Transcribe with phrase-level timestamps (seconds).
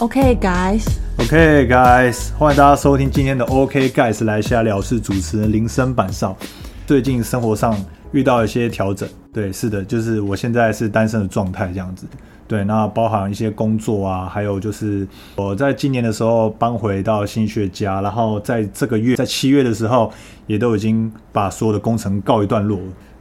[0.00, 6.36] OK guys，OK guys，欢迎大家收听今天的 OK guys 来瞎聊，是主持人林森板上。
[6.86, 7.76] 最近生活上
[8.12, 12.06] 遇到一些调整，对，是的，就是我现在是单身的状态这样子。
[12.46, 20.12] 对，那包含一些工作啊，还有就是我在今年的时候搬回到新学家，然后在这个月，在七月的时候，
[20.46, 22.78] 也都已经把所有的工程告一段落。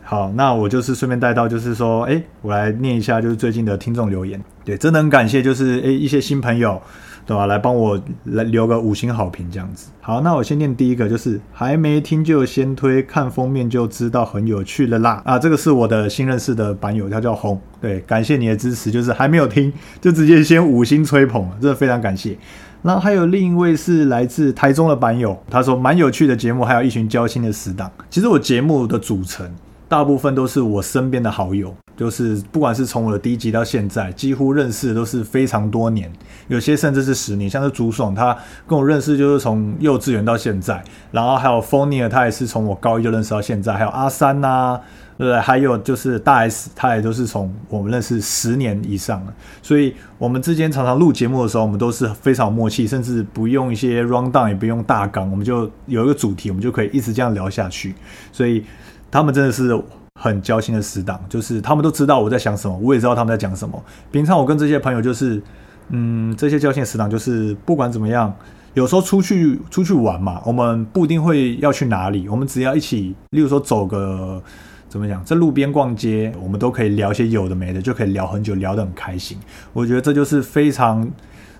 [0.09, 4.41] 好，那我就是顺便带到，就是说，哎，我来念一下，就是最近的听众留言。
[4.63, 6.81] 对，真的很感谢，就是哎一些新朋友，
[7.25, 7.45] 对吧？
[7.45, 9.89] 来帮我来留个五星好评这样子。
[9.99, 15.21] 好，那我先念第一个，就是还没听就先推，看封面就知道很有趣了啦。
[15.25, 17.59] 啊，这个是我的新认识的版友，他叫红。
[17.81, 22.37] 对，感谢你的支持，就是还没有听就直接先五星吹捧，真的非常感谢。
[22.82, 27.91] 然后还有另一位是来自台中的版友，他说蛮有趣的节目，还有一群交心的死党。
[28.10, 29.45] 其实我节目的组成。
[29.90, 36.12] 大部分都是我身边的好友，就是不管是从我的第一集到现在，几乎认识都是非常多年，
[36.49, 37.49] 有些甚至是十年。
[37.49, 44.77] 像是朱爽，他跟我认识就是从幼稚园到现在，然后还有 f o n i e 他也是从我高一就认识到现在，还有阿三呐、
[45.18, 45.40] 对不对？
[45.40, 49.34] 还有就是大 S，他也都是从我们认识十年以上了。
[49.62, 57.96] 所以我们之间常常录节目的时候，我们都是非常默契，甚至不用一些 round down，也不用大纲，我们就有一个主题，我们就可以一直这样聊下去。
[58.34, 58.62] 所以。
[59.10, 59.82] 他们真的是
[60.20, 63.82] 很交心的死党，就是他们都知道我在想什么，我也知道他们在讲什么。
[64.12, 65.41] 平常我跟这些朋友就是，
[65.90, 68.34] 嗯，这些交心的死党就是不管怎么样，
[68.74, 74.41] 有时候出去出去玩嘛，我们不一定会要去哪里，我们只要一起，例如说走个
[74.90, 79.38] 怎么讲，在路边逛街，我们都可以聊些有的没的，就可以聊很久，聊得很开心。
[79.74, 81.09] 我觉得这就是非常。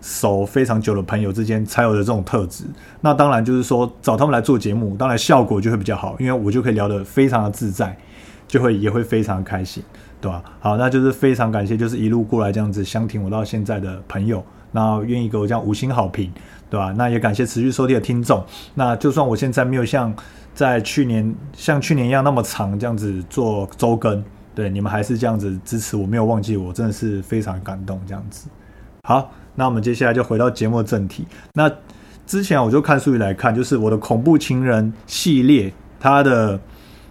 [0.02, 2.64] 熟非常久的朋友之间才有的这种特质，
[3.02, 7.98] 那当然就是说找他们来做节目，当然效果就会比较好，因为我就可以聊得非常的自在，
[8.48, 9.84] 就会也会非常开心，
[10.22, 10.44] 对吧？
[10.60, 16.32] 好，那就是非常感谢，就是一路过来这样子相挺我到现在的朋友，那愿意给我这样五星好评，
[16.70, 16.94] 对吧？
[16.96, 18.44] 那也感谢持续收听的听众，
[18.76, 20.14] 那就算我现在没有像
[20.54, 24.24] 在去年像去年一样那么长这样子做周更，
[24.56, 28.48] 对你们还是这样子支持我，没有忘记我，真的是非常感动这样子。
[29.04, 29.32] 好。
[29.60, 31.26] 那我们接下来就回到节目的正题。
[31.54, 31.70] 那
[32.28, 36.60] 之前我就看数据来看，就是我的恐怖情人系列，它的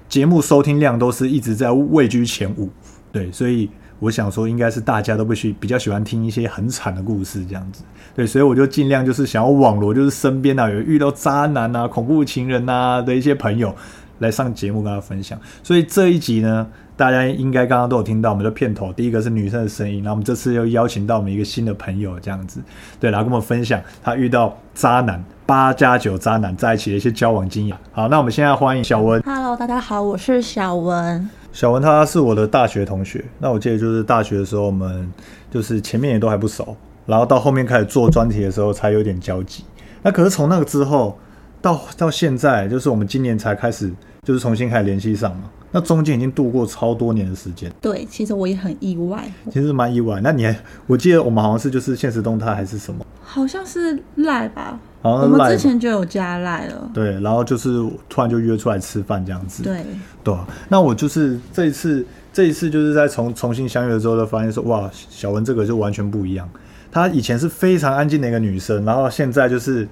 [0.09, 2.71] 节目收听量都是一直在位居前五。
[3.11, 3.69] 对，所以
[3.99, 7.83] 我想说，应该是大家都必须比较喜欢听一些很惨的故事这样子。
[8.15, 13.75] 对，所以我就尽量就是想要网罗，就是身边啊有遇到渣男啊、恐怖情人啊的一些朋友
[14.19, 15.39] 来上节目跟他分享。
[15.63, 16.67] 所以这一集呢。
[16.99, 22.59] 大家应该刚刚都有听到我们的片头，第一个是女生的声音，然后我们这次又邀请到我们一个新的朋友，这样子，
[22.99, 27.77] 对，然后跟我们分享他遇到渣男八加九渣男在一起的一些交往经验。
[27.93, 29.21] 好，那我们现在欢迎小文。
[29.27, 31.29] Hello，大家好，我是小文。
[31.53, 35.13] 小文他是我的大学同学，那我记得就是大学的时候，我们
[35.51, 39.65] 就是前面也都还不熟，然后到后面开始做专题的时候才有点交集。
[40.03, 41.19] 那可是从那个之后
[41.67, 45.51] 到到现在，就是我们今年才开始就是重新开始联系上嘛。
[45.73, 50.21] 那中间已经度过超多年的时间，对，其实我也很意外，其实蛮意外。
[50.23, 50.57] 那你还，
[50.87, 54.79] 我记得我们好像是就是现实动态还是什么，好像是赖吧？
[55.03, 59.85] 好像我们之前就有加赖了，对，然后就是突然就约出来吃饭这样子，对，
[60.23, 60.47] 对啊。
[60.69, 66.49] 那我就是这一次，这一次就是在重重新相遇之后，就发现说，哇，小文这个就完全不一样。
[66.93, 69.87] 她以前是非常安静的一个女生，然后现在就是。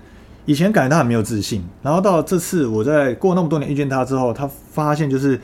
[0.47, 5.41] 以前感觉他很没有自信，然后到这次我在过那么多年遇见他之后，他发现就是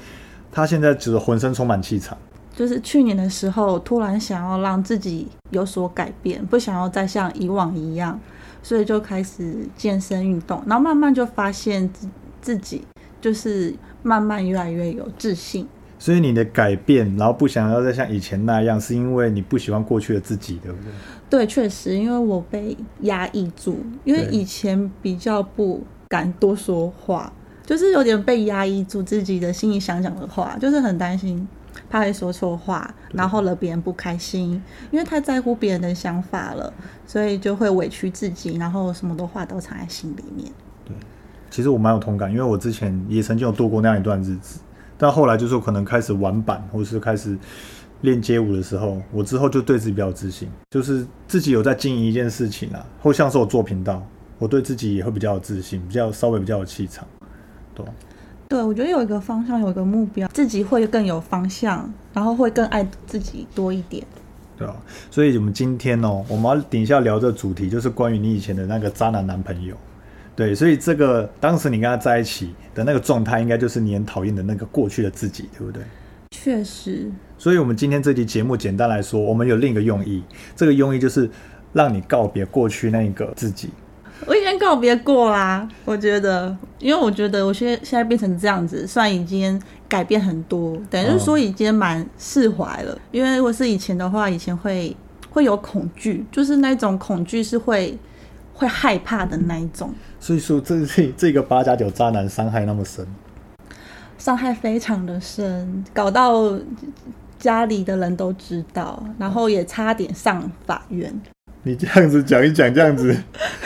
[0.52, 2.16] 他现在只是浑身充满气场。
[2.54, 8.20] 就是去年的时候，突然想要让自己有所改变，不想要再像以往一样，
[8.62, 12.08] 所以就开始健身运动，然后慢慢就发现自
[12.42, 12.84] 自己
[13.20, 15.66] 就是慢慢越来越有自信。
[16.00, 20.90] 所以你的改变，然后不想要再像以前那样，是因为你不喜欢过去的自己，对不对？
[21.28, 27.30] 对，确实，因为我被压抑住，因为以前比较不敢多说话，
[27.66, 31.46] 就是有点被压抑住自己的心里想讲的话，就是很担心
[31.90, 34.60] 怕会说错话，然后惹别人不开心，
[34.90, 36.72] 因为太在乎别人的想法了，
[37.06, 40.50] 所以就会委屈自己，然后什么的话都藏在心里面。
[40.86, 40.96] 对，
[41.50, 44.60] 其实我蛮有同感，因为我之前也曾经有度过那样一段日子。
[45.00, 47.34] 但后来就是可能开始玩板，或是开始
[48.02, 54.06] 练街舞的时候，我之后就对自己比较有自信，就是自己有在经营一件事情啊，或像是我做频道，
[54.38, 57.06] 我对自己也会比较有自信，比较稍微比较有气场，
[57.74, 57.84] 对。
[58.48, 64.04] 对，我觉得有一个方向，有一个目标，自己会更有方向，然后会更爱自己多一点。
[64.58, 64.74] 对啊，
[65.08, 69.76] 所以我们今天哦，我们要等一下聊这主题，就是关于你以前的那个渣男男朋友。
[70.40, 75.82] 对，所以这个当时你跟他在一起的那个状态，应该就是你很讨厌的那个过去的自己，对不对？
[76.30, 80.22] 确实，所以，我们今天这期节目简单来说，我们有另一个用意，
[80.56, 81.28] 这个用意就是，
[81.74, 83.68] 让你告别过去那个自己？
[84.24, 92.98] 我已经告别过啦，我觉得，因为我觉得我现现在变成这样子，虽然已经改变很多，等于是说已经蛮释怀了。
[93.10, 94.96] 因为如果是以前的话，以前会
[95.28, 97.98] 会有恐惧，就是那种恐惧是会
[98.60, 99.90] 会害怕的那一种，
[100.20, 103.06] 所以说这这这个八加九渣男伤害那么深，
[104.18, 106.52] 伤害非常的深，搞到
[107.38, 111.10] 家里的人都知道，然后也差点上法院。
[111.62, 113.16] 你这样子讲一讲，这样子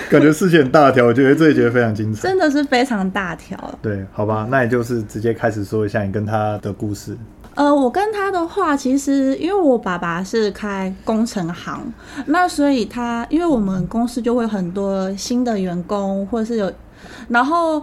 [0.08, 2.22] 感觉事情很大条，我觉得这一节非常精彩。
[2.28, 3.78] 真的是非常大条。
[3.82, 7.18] 对，好吧，那也就是直接开始说一下你跟他的故事。
[7.54, 11.80] 呃，我跟他的话，其实因为我爸爸是开工程行，
[12.26, 16.72] 那所以他因为我们公司就会很多新的员工，或者是有，
[17.28, 17.80] 然后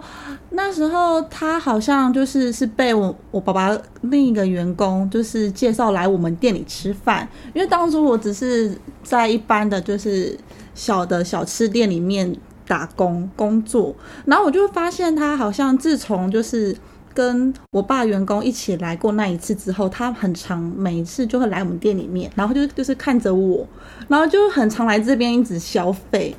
[0.50, 10.38] 那时候他好像就是是被我我爸爸另一个员工就是介绍来我们店里吃饭，因为当初我只是在一般的就是
[10.74, 12.36] 小的小吃店里面
[12.68, 13.94] 打工工作，
[14.26, 16.76] 然后我就发现他好像自从就是。
[17.14, 23.66] 跟我爸员工一起来过那一次之后，他很常每一次就会来我们店里面，然后就就是看着我，
[24.08, 26.34] 然后就很常来这边一直消费，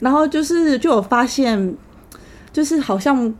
[0.00, 1.74] 然后就是就有发现，
[2.52, 3.34] 就是好像。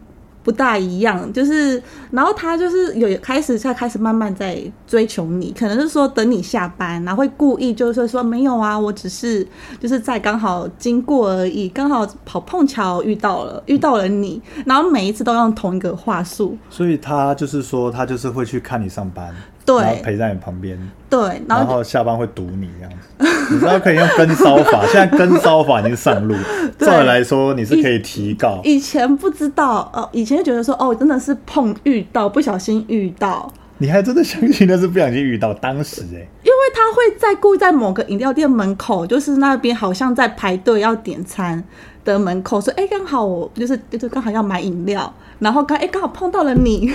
[0.47, 1.83] 不大一样，就是，
[2.13, 9.45] 然后他就是有开始在开始慢慢在追求你，可能是说等你下班，然后会故意就是说没有啊，我只是
[9.81, 19.35] 就是在刚好经过而已，刚好跑碰巧遇到了遇到了你，然后每一次都用同一个话术，所以他就是说他就是会去看你上班。
[19.65, 20.79] 对，陪在你旁边。
[21.11, 23.09] 对，然后下班会堵你这样子。
[23.51, 26.35] 你知道可以用跟骚法，现在跟骚法已经上路。
[26.79, 28.61] 照理来说，你是可以提告。
[28.65, 33.53] 以前不知道，哦，以前就觉得说，哦，真的是碰遇到，不小心遇到。
[33.79, 35.53] 你还真的相信那是不小心遇到？
[35.53, 41.63] 当时哎，因为他会在故意在某个饮料店门口，就是那边好像在排队要点餐
[42.03, 45.13] 的门口，说，哎，刚好我就是就是刚好要买饮料。
[45.39, 46.91] 然后刚哎刚好碰到了你，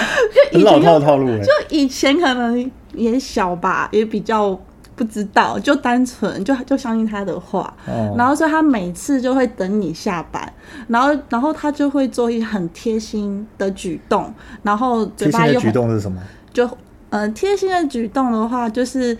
[0.50, 4.58] 就老套套路就以前可能也小吧，也比较
[5.02, 7.74] 不知道，就单纯就就相信他的话。
[7.86, 8.14] 哦。
[8.16, 10.52] 然后所以他每次就会等你下班，
[10.88, 14.32] 然后然后他就会做一些很贴心的举动，
[14.62, 16.20] 然后贴心的举动是什么？
[16.52, 16.68] 就
[17.10, 19.16] 呃贴心的举动的话，就是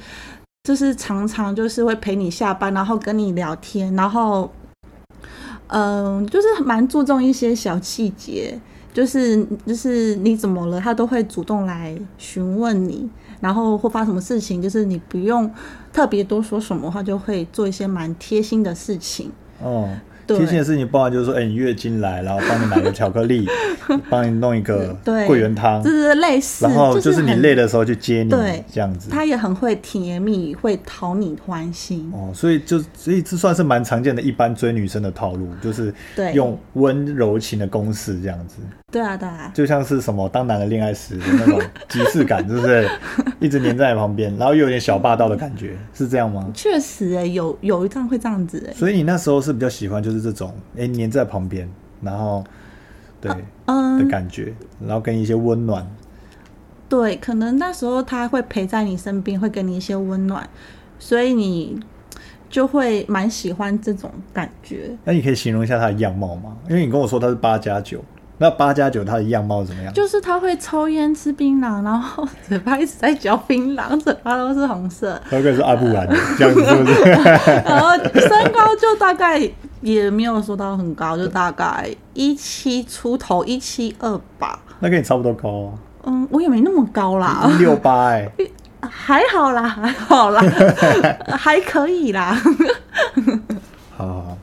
[0.62, 4.50] 就是常常就是会陪你下班，然后跟你聊天，然后。
[5.74, 8.60] 嗯，就是蛮注重一些小细节，
[8.92, 13.08] 就是就是你怎么了，他都会主动来询问你，
[13.42, 15.52] 然后或发什么事情，就是你不用
[15.92, 19.30] 特别多说什么话，就会做一些蛮贴心的事情。
[20.38, 23.46] 贴心的事情，包含就是说，哎，你月经来，然后帮你买个巧克力，
[24.10, 24.96] 帮你弄一个
[25.26, 26.64] 桂圆汤，就是类似。
[26.64, 29.10] 然后就是你累的时候去接你，对，这样子。
[29.10, 32.10] 他也很会甜言蜜语，会讨你欢心。
[32.14, 35.92] 哦，所以就所以这算是蛮常见的一般追女生的套路，就是
[36.34, 38.56] 用温柔情的公式这样子。
[38.90, 41.58] 对啊，对啊，就像是什么当男的恋爱时的那种
[41.88, 42.88] 即视感，是不是？
[43.40, 46.46] 一直黏在旁边，然后又有点小霸道的感觉，是这样吗？
[46.54, 48.72] 确实，哎，有有一段会这样子，哎。
[48.74, 51.68] 所以你那时候是比较喜欢就是这种，哎，黏在旁边，
[52.00, 52.44] 然后
[53.20, 53.30] 对，
[53.66, 55.86] 嗯的感觉，然后跟一些温暖。
[56.88, 60.48] 对，可能那时候他会陪在你身边，会给你一些温暖，
[60.98, 61.80] 所以你
[62.50, 64.90] 就会蛮喜欢这种感觉。
[65.04, 66.56] 那你可以形容一下他的样貌吗？
[66.68, 68.04] 因为你跟我说他是八加九。
[68.38, 69.92] 那八加九他的样貌怎么样？
[69.94, 75.14] 就是他会抽烟、吃槟榔，然后嘴巴一直在嚼槟榔，嘴巴都是红色。
[75.30, 77.02] 大概是阿布兰这样子，是不是？
[77.64, 79.38] 然后身高就大概
[79.82, 84.58] 也没有说到很高，就大概一七出头，一七二吧。
[84.80, 85.72] 那跟你差不多高啊。
[86.04, 88.28] 嗯，我也没那么高啦，一六八哎，
[88.80, 90.42] 还好啦，还好啦，
[91.38, 92.34] 还可以啦。
[93.96, 94.38] 好好好。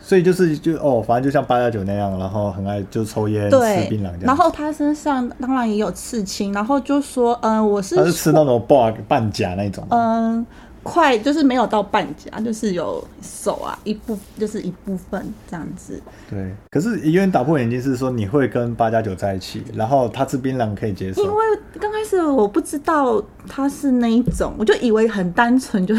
[0.00, 3.58] 所以就是就哦，反正就像八加九那样，然后很爱就抽烟、吃
[3.90, 4.18] 槟榔这样。
[4.22, 9.86] 然后他身上当然也有刺青，然后就说，嗯，我是他是吃那种半半甲那种。
[9.90, 10.46] 嗯，
[10.82, 16.00] 快就是没有到半甲，就是有手啊一部就是一部分这样子。
[16.30, 21.22] 对，可是有点打破眼镜是说你会跟八加九在一起，然后他吃槟榔可以接受。
[21.22, 21.44] 因为
[21.78, 25.94] 刚开始我不知道他是那一种，我就以为很单纯，就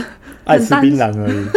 [0.45, 1.47] 爱吃槟榔而已。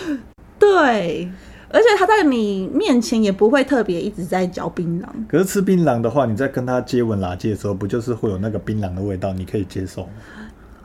[0.58, 1.30] 对。
[1.70, 5.06] 而且他在你面前也不会特别一直在嚼槟榔。
[5.28, 9.34] 可是吃槟榔的话，你在跟他接吻、拉接的时候，不就是会有那个槟榔的味道？
[9.34, 10.08] 你可以接受吗？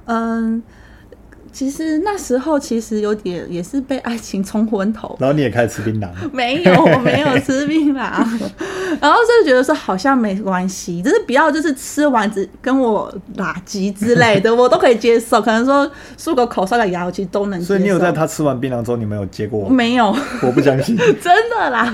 [0.08, 0.62] 嗯，
[1.54, 8.00] 其实那时候其实有点也是被爱情冲昏头，然后你也开始吃槟榔， 没有，我没有吃槟榔，
[9.00, 15.40] 然后就觉得说好像没关系，就是不要就是吃完只跟我打击之类的，我都可以接受。
[15.40, 17.68] 可能说漱个口、刷个牙，我其实都能接受。
[17.68, 19.70] 所以你有在他吃完槟榔之后，你没有接过我？
[19.70, 21.94] 没有，我不相信， 真的啦，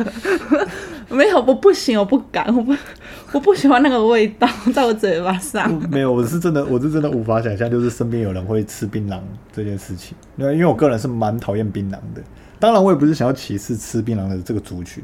[1.15, 2.75] 没有，我不行，我不敢，我不，
[3.33, 5.71] 我不喜欢那个味道 在我嘴巴上。
[5.89, 9.19] 没有，我是真的，我是真的无法想象，就是身边有人会吃槟榔
[9.51, 10.15] 这件事情。
[10.37, 12.21] 因为因为我个人是蛮讨厌槟榔的，
[12.59, 15.03] 当然我也不是想要歧视吃槟榔的这个族群，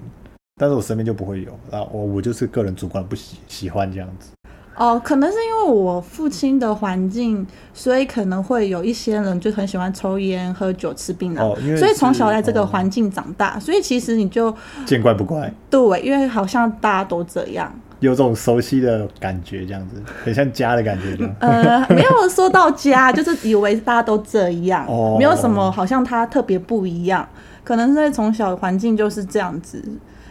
[0.57, 4.29] 但是我身边就不会有啊，我我就是个人主观不喜喜欢这样子。
[4.75, 14.53] 哦，可能是因为我父亲的环境，所以可能会有一些人就很喜欢抽烟、喝酒、吃槟榔，哦所以从小在这个环境长大，所以其实你就
[14.86, 17.74] 见怪不怪，对，因为好像大家都这样。
[18.01, 27.27] 有种熟悉的感觉，这样子很像家的感觉，呃，没有说到家，就是以为大家都这样，哦没有什么好像他特别不一样，
[27.63, 29.82] 可能是因为从小环境就是这样子，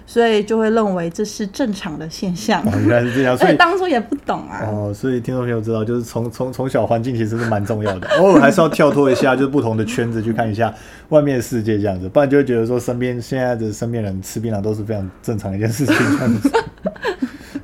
[0.06, 2.60] 所以就会认为这是正常的现象。
[2.62, 10.72] 哦，原来是这样， 所以当初也不懂啊，哦，所以听众朋友知道，就是从从从小环境其实是蛮重要的， 偶尔还是要跳脱一下，就是不同的圈子去看一下
[11.08, 16.50] 外面的世界这样子，不然就会觉得说身边现在的身边人吃槟榔都是非常正常的一件事情这样子，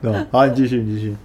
[0.01, 0.27] 对 吧？
[0.31, 1.17] 好，你继续，你继续。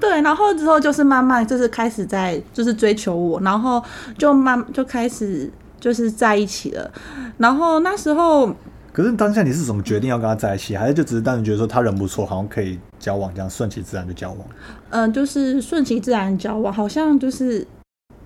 [0.00, 3.82] 对，然后之后就是慢慢就是开始在就是追求我，然后
[4.16, 6.90] 就慢就开始就是在一起了，
[7.36, 8.50] 然后那时候
[9.00, 14.38] 可是当下你是怎么决定要跟他在一起，还是就只是单纯觉得说他人不错，好像可以交往，这样顺其自然就交往？
[14.90, 17.66] 嗯、就是顺其自然交往，好像就是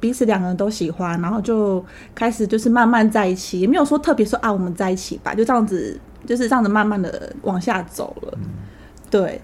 [0.00, 8.38] 彼此两个人都喜欢，然后就开始就是慢慢在一起，也没有说特别说啊我们在一起吧，就这样子就是这样子慢慢的往下走了，
[9.10, 9.40] 对。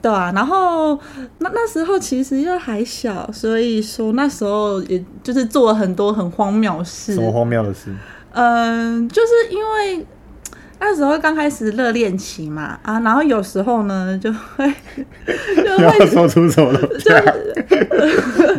[0.00, 0.96] 对啊，然后
[1.38, 7.14] 那那时候其实又还小，所以说那时候也就是做了很多很荒谬的事。
[7.14, 7.94] 什么荒谬的事？
[8.32, 10.04] 嗯，就是因为
[10.84, 14.66] 那时候刚开始热恋期嘛，啊，然后有时候呢就会
[15.56, 17.08] 就你要会说出什么东西？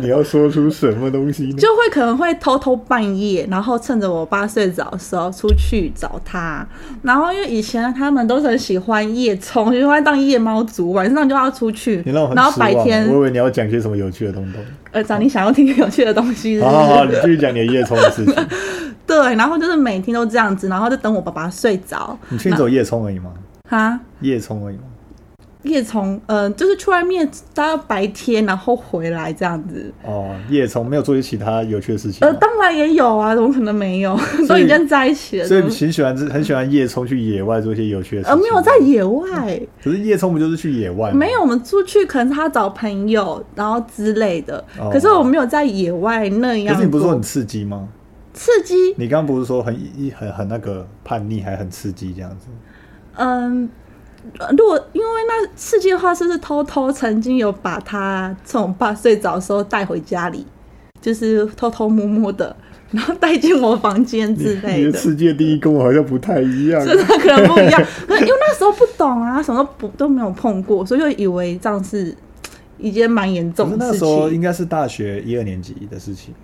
[0.00, 1.56] 你要说出什么东西呢？
[1.58, 6.66] 就会可能会偷偷半夜，然后趁着我爸睡着的时候出去找他。
[7.02, 14.62] 然后因为以前他们都是很喜欢夜冲，喜欢当夜猫族，晚上就要出去你让我，很然后白天我以为你要讲些什么有趣的东东。
[14.92, 18.34] 呃，找你想要听有趣的东西是是好好好，你继续讲你的夜冲的事情。
[19.06, 22.18] 对，然后就是每天都这样子，然后就等我爸爸睡着。
[22.28, 23.32] 你去走夜冲而已吗？
[23.68, 24.82] 哈，夜冲而已吗？
[25.64, 29.90] 夜冲，嗯、就是去外面待到白天，然后回来这样子。
[30.04, 34.14] 哦，夜冲没有做一些其他有趣的事情呃，当然也有啊，怎么可能没有？
[34.46, 38.42] 都已经在一起了，所以很喜欢很喜欢夜冲去野外做一些有趣的事情呃情。
[38.42, 41.16] 没有在野外，可是夜冲不就是去野外吗？
[41.16, 44.62] 没有，我们出去可能是他找朋友，然后之类的。
[44.78, 46.74] 哦可是我没有在野外那样过。
[46.74, 47.88] 可是你不是说很刺激吗？
[48.34, 48.74] 刺激？
[48.98, 52.48] 你刚刚不是说很一很很那个叛逆，还很刺激这样子？
[53.14, 53.68] 嗯，
[54.38, 60.44] 呃如果因为那刺激的话，是不是偷偷曾经有把他趁我爸睡着的时候带回家里，
[61.00, 62.54] 就是偷偷摸摸的，
[62.90, 64.92] 然后带进我房间之你类的。
[64.92, 66.84] 的世界第一跟我好像不太一样。
[66.84, 72.16] 真的可能不一样， 因为那时候不懂啊，什么都不都没有碰过，所以就以为这样是
[72.78, 74.34] 一件蛮严重的事那时候情。
[74.34, 76.34] 应该是大学一二年级的事情。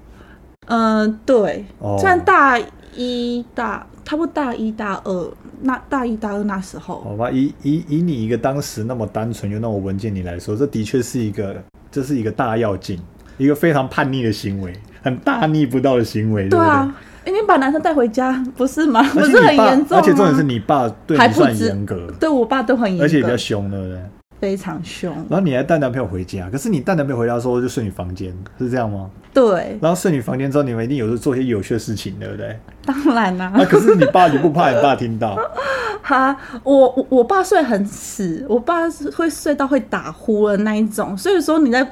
[0.70, 2.58] 嗯、对，哦虽然大
[2.94, 11.60] 一大差不多大一大二，那大一大二那时候，好吧，以以以你一个当时那么单纯又那么文静你来说，这的确是一个，
[11.90, 12.98] 这是一个大要进，
[13.36, 14.72] 一个非常叛逆的行为，
[15.02, 19.02] 很大逆不道的行为，对啊，哎、你把男生带回家不是吗？
[19.12, 20.00] 不是很严重吗？
[20.00, 23.98] 而且重点是你爸对你不止严格，对我爸都很严格，而且也比较凶，对不对？
[24.40, 25.14] 非常凶。
[25.28, 29.10] 然后你还带男朋友回家，可是你带男朋友回家的时候就睡你房间，是这样吗？
[29.32, 32.58] 对，然后睡你房间之后，你们一定有时候做些有趣的事情，对不对？
[32.84, 35.36] 当然啦、啊，可是你爸，你不怕你爸听到？
[36.02, 41.86] 哈我我我爸睡很死，我爸是会睡到会打呼的那一种，所以说你在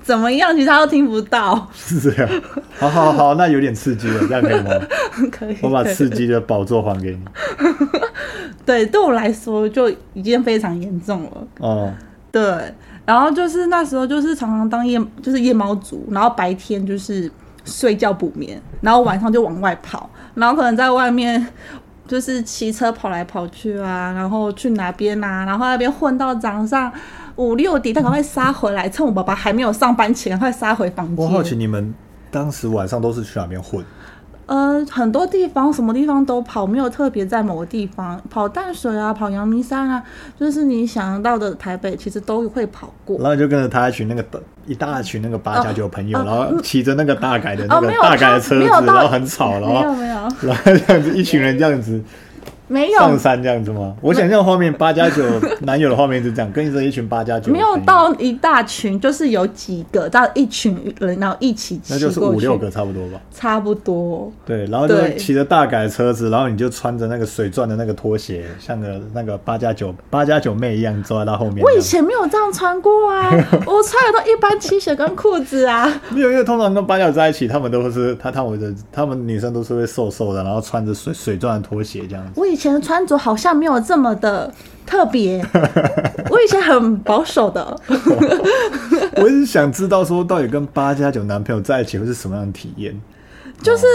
[0.00, 1.68] 怎么样，其实他都听不到。
[1.74, 2.42] 是这样。
[2.78, 4.70] 好好好，那有点刺激了，这样可以吗？
[5.30, 7.20] 可以，我把刺激的宝座还给你。
[8.68, 11.30] 对对我来说就已经非常严重了。
[11.60, 11.90] 哦，
[12.30, 12.42] 对，
[13.06, 17.32] 然后就是那时候就是常常当夜就是夜猫族，然后白天就是
[17.64, 21.46] 睡觉补眠，然后晚上就往外跑，然后可能在外面
[22.06, 26.92] 就是骑车跑来跑去啊，然后去哪边啊，然后那边混到早上
[27.36, 31.16] 五六点，他赶快杀回来，趁我爸爸还没有上班前，赶快杀回房间。
[31.16, 31.94] 我好奇你们
[32.30, 33.82] 当时晚上都是去哪边混？
[34.48, 40.02] 呃，很多地方什么地方都跑，没有特别在某个地方跑淡水啊，跑阳明山啊，
[40.40, 43.18] 就是你想到的台北，其实都会跑过。
[43.18, 44.24] 然后就跟着他一群那个
[44.66, 50.16] 一大群那个八加九朋友，哦然后骑着那个大改的那个大改的车子，然后很吵，然后没有没有
[50.48, 52.02] 然后这样子一群人这样子
[52.68, 53.94] 没有上山这样子吗？
[54.00, 55.24] 我想象画面八加九
[55.62, 63.20] 男友的画面是这样，跟着一群八加九，没有到一大群，就是有几个到一群人，然后一起骑那就是五六个差不多吧。
[63.32, 64.30] 差不多。
[64.44, 71.64] 对，然后就对骑着大改的车子，然后你就穿着那个水钻的那个拖鞋，像个那个八加九八加九妹一样坐在他后面。
[71.64, 73.30] 我以前没有这样穿过啊，
[73.66, 75.88] 我穿的都一般 T 恤跟裤子啊。
[76.10, 82.32] 没有，因为通常跟八加九在一起，他们都是他他们的他们女生都是会瘦瘦的，然后穿着水水钻的拖鞋这样子。
[82.36, 84.52] 我以前的穿着好像没有这么的
[84.84, 85.42] 特别，
[86.28, 87.80] 我以前很保守的。
[89.16, 93.00] 我一直想知道说，到底跟八加九男朋友在一起会是什么样的体验？
[93.62, 93.86] 就是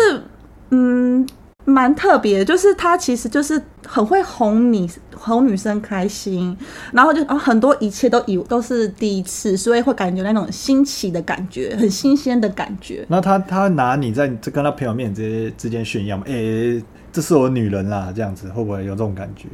[0.71, 1.25] 嗯，
[1.65, 6.57] 蛮特别，就是他其实就是很会哄你，哄女生开心，
[6.91, 13.05] 然后就啊很多一切都以都是第一次，所以会感觉那种新奇的感觉，很新鲜的感觉。
[13.07, 16.23] 那他他拿你在这跟他朋友面前之之间炫耀嘛？
[16.27, 19.47] 哎、这是我女人啦，这样子会不会有这种感觉？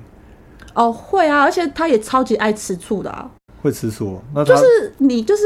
[0.73, 3.29] 哦，会啊，而且他也超级爱吃醋的啊。
[3.61, 4.21] 会吃醋哦？
[4.33, 4.63] 那就是
[4.99, 5.43] 你就是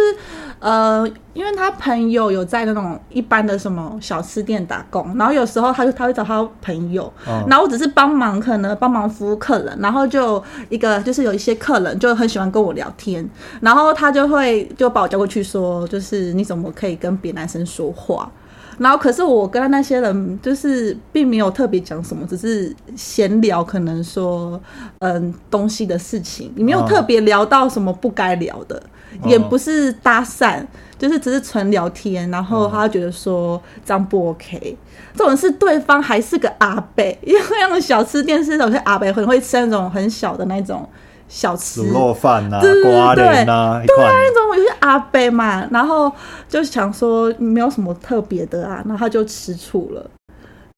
[0.59, 1.03] 呃，
[1.33, 13.27] 因为他朋友有在那种一般的什么小吃店打工，然后有时候他就他会找他朋友，嗯然后我只是帮忙，可能帮忙服务客人，然后就一个就是有一些客人就很喜欢跟我聊天，
[13.61, 18.31] 然后他就会就把我叫过去说，就是你怎么可以跟别男生说话？
[18.77, 24.59] 然后可是我跟他那些人就是并没有特别讲什么，只是闲聊，可能说
[24.99, 28.75] 嗯东西的事情，你没有哦特别聊到什么不该聊的，
[29.21, 30.65] 哦也不是搭讪，
[30.97, 32.29] 就是只是纯聊天。
[32.31, 34.77] 然后他觉得说这样不 OK，
[35.15, 40.87] 这种是对方还是个阿伯，因为那种小吃店是有些阿伯很会吃那种很小的那种
[41.27, 44.11] 小吃，卤肉饭呐、瓜莲呐、对啊。
[44.11, 46.11] 那种有些阿伯嘛，然后
[46.47, 50.05] 就想说没有什么特别的啊，然后他就吃醋了。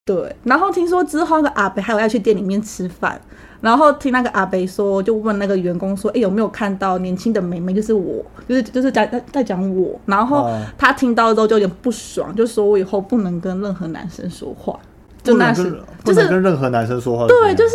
[0.06, 3.20] 对，然后听说之后那个阿伯还有要去店里面吃饭，
[3.60, 14.80] 然后听那个阿伯说，就问那个员工说，哎、有没有看到年轻的妹妹，就是我，就是就是在在在讲我，然后哦他听到之后就有点不爽，就说我以后不能跟任何男生说话，
[15.24, 17.26] 就那时不能跟就是跟任何男生说话。
[17.26, 17.74] 对，就是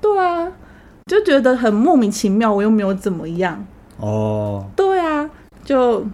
[0.00, 0.50] 对啊，
[1.06, 3.64] 就觉得很莫名其妙，我又没有怎么样，
[3.98, 5.30] 哦，对啊，
[5.64, 6.04] 就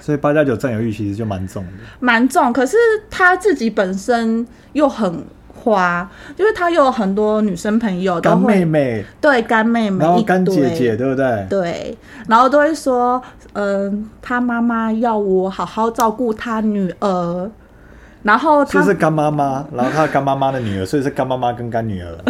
[0.00, 1.70] 所以八加九占有欲其实就蛮重的。
[2.00, 2.76] 蛮重，可是
[3.08, 11.46] 他自己本身又很花，就是他又有很多女生朋友都干会妹妹，对干妹妹然后干姐姐，对不对？
[11.48, 17.48] 对，然后都会说，嗯、他妈妈要我好好照顾他女儿，
[18.24, 22.18] 然后他就是干妈妈，然后他干妈妈的女儿，所以是干妈妈跟干女儿。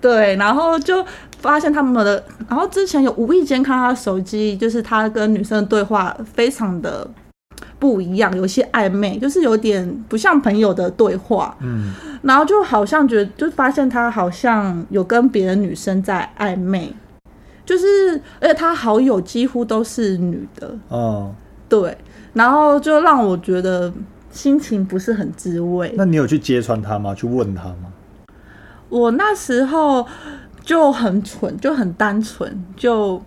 [0.00, 1.04] 对，然后就
[1.40, 7.08] 发现他们的，然后之前有无意间看他的手机，就是他跟女生的对话非常的
[7.78, 16.92] 不一样，有些暧昧，就是有点不像朋友的对话，嗯，然后就好像觉得，就发现他好像有跟别的女生在暧昧，
[17.64, 21.34] 就是而且他好友几乎都是女的，哦，
[21.68, 21.96] 对，
[22.32, 23.92] 然后就让我觉得
[24.30, 25.92] 心情不是很滋味。
[25.96, 27.14] 那你有去揭穿他吗？
[27.14, 27.92] 去问他吗？
[28.90, 30.06] 我那时候
[30.62, 33.22] 就很蠢，就很单纯，就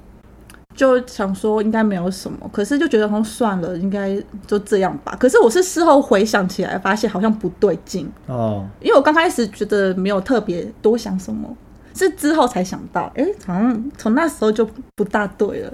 [0.75, 5.15] 就想说应该没有什么，可是就觉得说算了，应该就这样吧。
[5.19, 11.49] 可是我是事后回想起来，发现好像不对劲，哦，因为我刚开始觉得没有特别多想什么，
[11.95, 15.73] 是之后才想到，哎、好像从那时候就不大对了。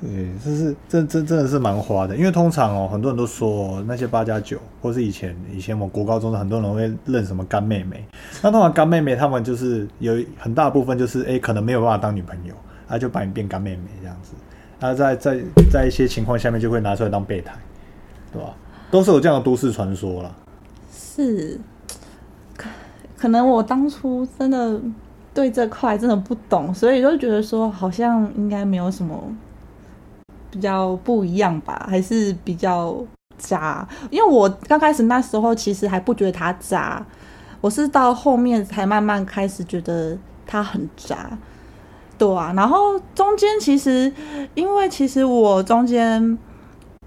[0.00, 8.06] 对，这是真真真的是蛮花的，因为通常哦，很多人都说、那些八加九，或是以前以前我国高中的很多人会认什么干妹妹，
[8.40, 12.54] 那通常干妹妹她们就是有很大部分就是哎可能没有办法当女朋友，
[12.88, 14.34] 她就把你变干妹妹这样子，
[14.78, 17.52] 那在在在一些情况下面就会拿出来当备胎，
[18.32, 18.54] 对吧？
[18.92, 20.30] 都是有这样的都市传说啦。
[20.92, 21.60] 是，
[22.56, 22.68] 可
[23.16, 24.80] 可能我当初真的
[25.34, 29.20] 对这块真的不懂，所以就觉得说好像应该没有什么
[30.50, 32.96] 比较不一样吧，还是比较
[33.36, 33.86] 渣。
[34.10, 37.04] 因为我刚开始那时候其实还不觉得他渣，
[37.60, 41.30] 我是到后面才慢慢开始觉得他很渣。
[42.16, 44.12] 对啊，然后中间其实，
[44.54, 46.36] 因为其实我中间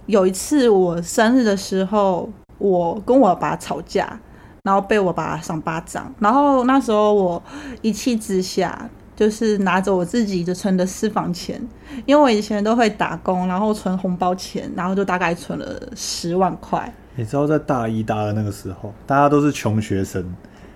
[0.05, 4.17] 有一次我生日的时候，我跟我爸吵架，
[4.63, 7.43] 然后被我爸赏巴掌，然后那时候我
[7.81, 11.61] 一气之下，就是拿着我自己的存的私房钱，
[12.05, 20.23] 因为我以前都会打工，然后存红包钱，然后就大概存了十万块，你知道在大一、大二那个时候，大家都是穷学生，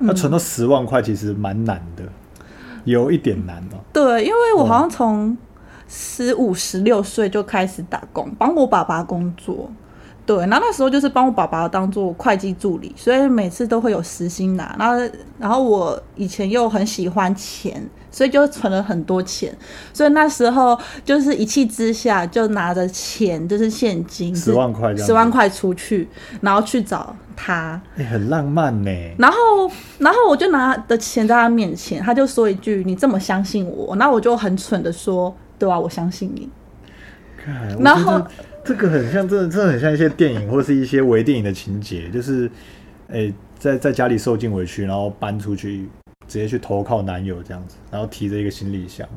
[0.01, 2.03] 要存到十万块其实蛮难的，
[2.83, 3.77] 有一点难哦。
[3.91, 5.35] 对，因为我好像从
[5.87, 9.71] 十五、十六岁就开始打工，帮我爸爸工作。
[10.25, 14.75] 对，然后那时候就是帮我爸爸当做会计助理，所以每次都会有时薪拿。
[14.79, 19.53] 然后，然后我以前又很喜欢钱，所以就存了很多钱。
[19.91, 26.07] 所以那时候就是一气之下就拿着钱，就是现金十万块这样，十万块出去，
[26.39, 27.81] 然后去找他。
[27.97, 28.89] 哎、很浪漫呢。
[29.17, 29.37] 然后，
[29.97, 36.49] 然后我就拿的钱在他面前，他就说一句：“你这么相信我？”那我就很蠢的说：“对啊，我相信你。
[37.35, 38.25] 看”然后
[38.63, 42.49] 这个很像，真的真的很像一些电影或是一些微电影的情节，就是
[43.11, 45.89] 哎、在在家里受尽委屈，然后搬出去，
[46.27, 49.07] 直接去投靠男友这样子，然后提着一个行李箱。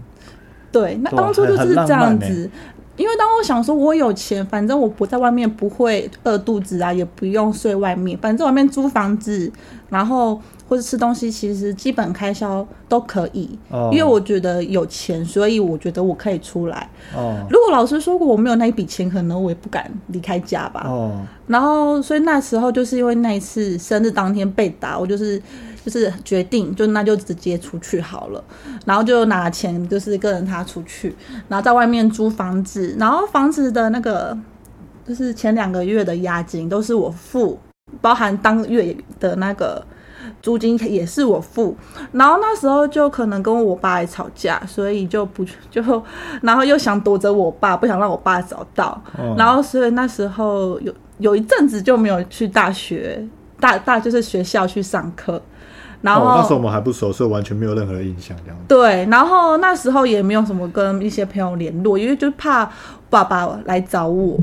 [0.71, 2.51] 对，那当初就是这样子。
[2.97, 9.51] 因为当我想说，我有钱，反正我不在外面不会饿肚子啊，也不用睡外面，反正外面租房子，
[9.89, 13.57] 然后或者吃东西，其实基本开销都可以。
[13.71, 16.91] 哦因为我觉得有钱，所以我觉得我可以出来。
[17.15, 20.85] 哦如果老师说过我没有那一笔钱，可能我也不敢离开家吧。
[20.89, 25.41] 哦，然后，所以那时候就是因为那一次生日当天被打，我就是
[25.89, 28.45] 就是决定，就那就直接出去好了。
[28.85, 31.15] 然后就拿钱，就是跟着他出去，
[31.49, 34.37] 然后在外面租房子，然后房子的那个
[35.07, 37.59] 就是前两个月的押金都是我付，
[38.01, 39.83] 包含当月的那个。
[40.43, 41.75] 租金也是我付，
[42.13, 45.83] 然后那时候就可能跟我爸也吵架，所以就不就，
[46.43, 53.27] 然后又想躲着我爸，不想让我爸找到，哦然后所以那时候有有一阵子就没有去大学
[53.59, 55.43] 大大就是学校去上课，
[56.01, 58.65] 然后、哦，那时候我们还不熟，所以完全没有任何的印象这样子。
[58.69, 62.71] 对，然后那时候也没有什么跟一些朋友联络，因为就怕
[63.11, 64.39] 爸爸来找我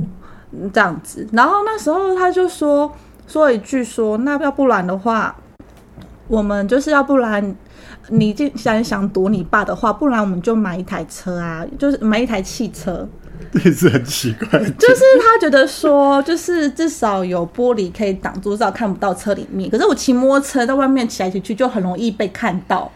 [0.51, 1.27] 嗯这样子。
[1.31, 2.91] 然后那时候他就说
[3.25, 5.35] 说一句说，那要不然的话，
[6.27, 7.55] 我们就是要不然
[8.09, 13.07] 你既然想躲你爸的话，不然我们就买一台车啊，就是买一台汽车。
[13.51, 19.69] 这是很奇怪，就是他觉得说，就是至少有玻璃可以挡住，至少看不到车里面。
[19.69, 22.91] 可是我骑摩托车在外面骑来骑去，就很容易被看到。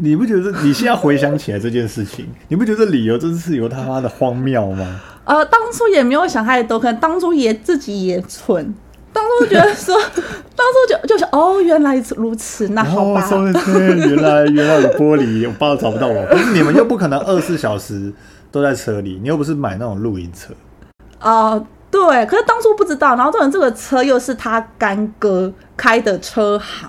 [0.00, 5.00] 你不觉得你现在回想起来这件事情，你不觉得理由真是有他妈的荒谬吗？
[5.24, 8.74] 呃，当初也没有想太多，可能当初也自己也蠢，
[9.12, 9.96] 当初觉得说，
[10.56, 13.28] 当初就就是哦，原来如此，那好哦，吧。
[13.66, 16.24] 原来原来有玻璃，我爸找不到我。
[16.30, 18.12] 可是你们又不可能二十四小时
[18.52, 20.52] 都在车里，你又不是买那种露营车。
[21.20, 26.88] 哦、对，可是当初不知道，然后这人这个车又是他干哥开的车行，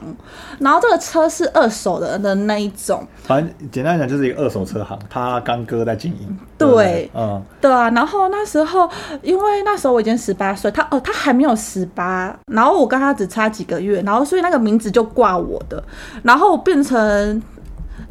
[0.59, 6.37] 然后这个车是二手的的那一种，反正简单来讲就是一个二手车行，他干哥在经营。
[6.57, 8.87] 对对，嗯，对啊，然后那时候
[9.23, 15.83] 因为那时候我已经十八岁，他哦他还没有十八，然后我跟他只差几个月，然后所以那个名字就挂我的，
[16.21, 17.41] 然后变成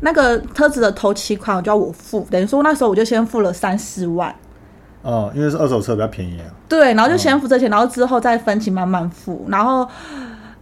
[0.01, 4.35] 那个车子的头期款我就要我付，等于说那时候我就先付了三四万，
[5.03, 6.47] 哦、因为是二手车比较便宜啊。
[6.69, 9.89] 对，然后就先付这钱，然后之后再分期慢慢付，然后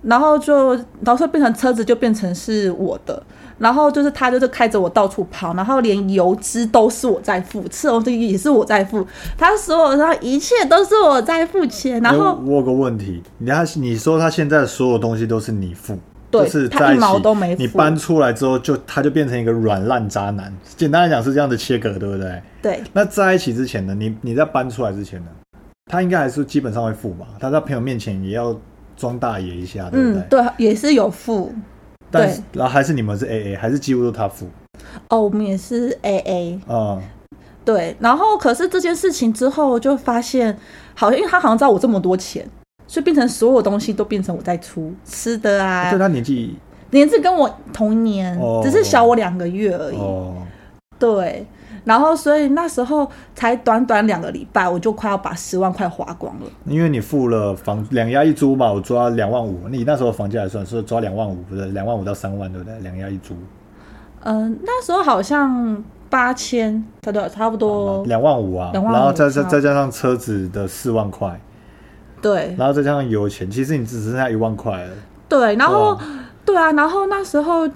[0.03, 3.23] 然后就然后变成车子就变成是我的。
[3.59, 9.05] 然后就是他就是开着我到处跑，然后连油资都是我在付，吃东西也是我在付，
[9.37, 15.99] 他所有他一切都是我在付钱，然哎后我我有个问题，你他你说他现在所有东西都是你付，
[16.31, 20.53] 对就是他一起毛都没付你搬出来之后就他就变成一个软烂渣男。
[20.77, 22.43] 简单来讲是这样的切割，对不对？
[22.61, 25.31] 对那在一起之前呢，你你在搬出来之前呢，
[25.91, 27.27] 他应该还是基本上会付吧？
[27.41, 28.55] 他在朋友面前也要
[28.97, 30.21] 装大爷一下，对不对？
[30.21, 31.53] 嗯对，也是有付
[32.11, 34.49] 但是然后还是你们是 A A，还是几乎都他付？
[35.09, 37.03] 哦，我们也是 A A 嗯，
[37.65, 40.59] 对，然后可是这件事情之后就发现，
[40.95, 42.49] 好像因为他好像知道我这么多钱，
[42.89, 46.57] 所以变成所有东西都变成我在出，吃的啊对，他年纪
[46.91, 48.61] 年纪跟我同年，哦。
[48.65, 49.97] 只是小我两个月而已。
[49.97, 50.35] 哦，
[50.99, 51.47] 对，
[51.85, 56.47] 然后所以那时候才短短两个礼拜，我就快要把十万块花光了。
[56.65, 61.67] 因为你付了房两押一租嘛，我抓两万五，你那时候房价来算，是抓两万五，不是？
[61.67, 62.79] 两万五到三万，对不对？
[62.81, 63.35] 两押一租，
[64.21, 71.39] 嗯、那时候好像八千，差不多差不多，两万五啊，25,000然后再再再加上车子的四万块，
[72.21, 74.91] 对然后再加上油钱，其实你只剩下一万块了。
[75.29, 75.99] 对，然后、
[76.45, 77.69] 对啊，然后那时候。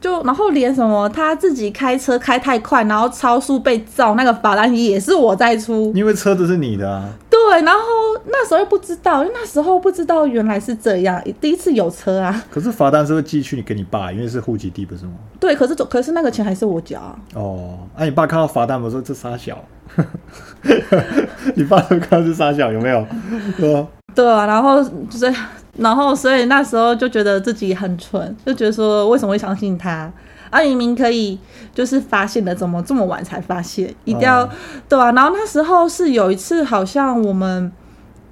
[0.00, 5.92] 就然后连什么他自己开车开太快，然后超速被照那个罚单也是我在出。
[5.94, 7.08] 因为车子是你的啊，
[7.50, 7.80] 对，然后
[8.26, 12.44] 那时候又不知道，因为那时候不知道原来是这样，第一次有车啊。
[12.50, 15.12] 可是罚单是会寄去你给你爸，因为是户籍地不是吗？
[15.40, 17.18] 对，可是可是那个钱还是我缴啊。
[17.34, 19.62] 哦，那、你爸看到罚单，我说这傻小，
[21.54, 23.06] 你爸都看到是傻小有没有？
[23.58, 25.34] 说 对啊，然后就是，
[25.78, 30.10] 然后所以那时候就觉得自己很蠢，就觉得说为什么会相信他？
[30.52, 31.38] 啊，明明可以
[31.74, 33.88] 就是发现的，怎么这么晚才发现？
[34.04, 34.50] 一定要、哦
[34.86, 37.72] 对啊，然后那时候是有一次，好像我们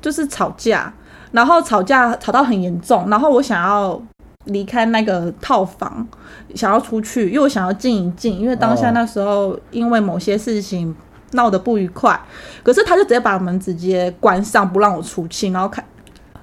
[0.03, 0.93] 就是吵架，
[1.33, 3.99] 然后吵架吵到很严重，然后我想要
[4.45, 6.07] 离开那个套房，
[6.55, 10.95] 想要出去，因为我想要静一静，因为当下哦那时候因为某些事情
[11.33, 12.21] 闹得不愉快，
[12.63, 15.83] 可是他就直接把门直接关上，不让我出去，然后开。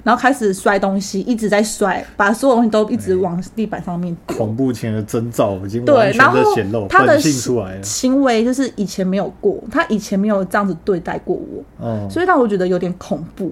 [0.07, 4.37] 然后开始摔东西，一直在摔，把所有东西都一直往地板上面丢。
[4.37, 7.83] 恐怖前的征兆已经对然后的显露，他的性出来了。
[7.83, 13.51] 行为就是以前没有过，他以前没有这样子对待过我，哦，所以让我觉得有点恐怖。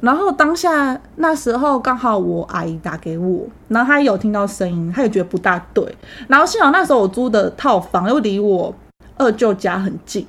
[0.00, 5.86] 然后当下那时候刚好我阿姨打给我，然后她有听到声音，她也觉得不大对。
[6.28, 8.74] 然后幸好那时候我租的套房又离我
[9.18, 10.26] 二舅家很近，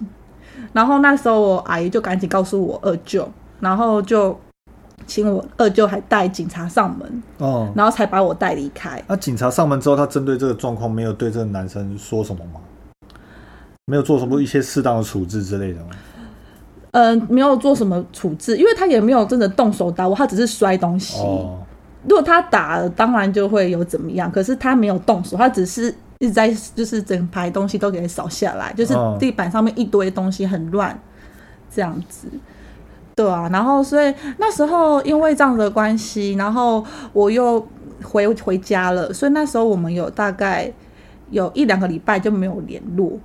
[0.74, 3.26] 然后那时候我阿姨就赶紧告诉我二舅，
[3.62, 4.38] 然后就
[5.08, 9.04] 请我二舅还带警察上门，哦，然后才把我带离开。
[9.08, 12.60] 那警察上门之后，他针对这个状况没有对这个男生说什么吗？
[13.86, 15.88] 没有做什么一些适当的处置之类的吗？
[16.92, 21.20] 嗯、没有做什么处置，因为他也没有真的动手打我，他只是摔东西。
[21.20, 21.60] 哦，
[22.08, 30.98] 如果他打了，当然就会有怎么样，可是他没有动手，他只是一直在就是整排东西都给扫下来，就是哦地板上面一堆东西很乱，
[31.70, 32.28] 这样子。
[33.15, 37.65] 对啊，然后所以那时候因为这样的关系，然后我又
[38.04, 40.69] 回回家了，所以那时候我们有大概
[41.32, 43.17] 有一两个礼拜就没有联络。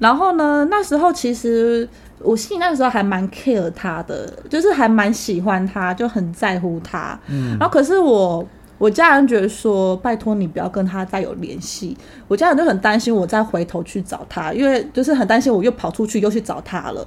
[0.00, 1.88] 然后呢，那时候其实
[2.18, 7.18] 我心里那个时候还蛮 care 他的，就是还蛮喜欢他，就很在乎他。
[7.28, 8.44] 嗯然后可是我
[8.78, 11.96] 我家人觉得说，拜托你不要跟他再有联系。
[12.26, 17.06] 我家人就很担心我再回头去找他，因为就是很担心我又跑出去又去找他了。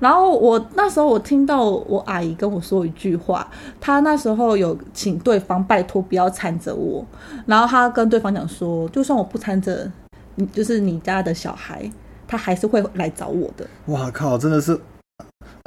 [0.00, 3.48] 然后我那时候我听到我阿姨跟我说一句话，
[3.80, 7.06] 她那时候有请对方拜托不要缠着我，
[7.46, 9.88] 然后她跟对方讲说，就算我不缠着
[10.34, 11.88] 你，就是你家的小孩，
[12.26, 13.66] 他还是会来找我的。
[13.86, 14.80] 哇靠，真的是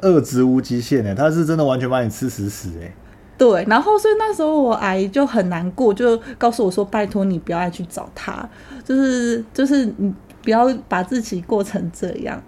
[0.01, 2.91] 恶之无极限哎，他是真的完全把你吃死死哎。
[3.37, 8.47] 对，然后所以那时候我阿姨就很难过，就告诉我说：“拜托你不要再去找他，
[8.85, 12.41] 就是就是你不要把自己过成这样。”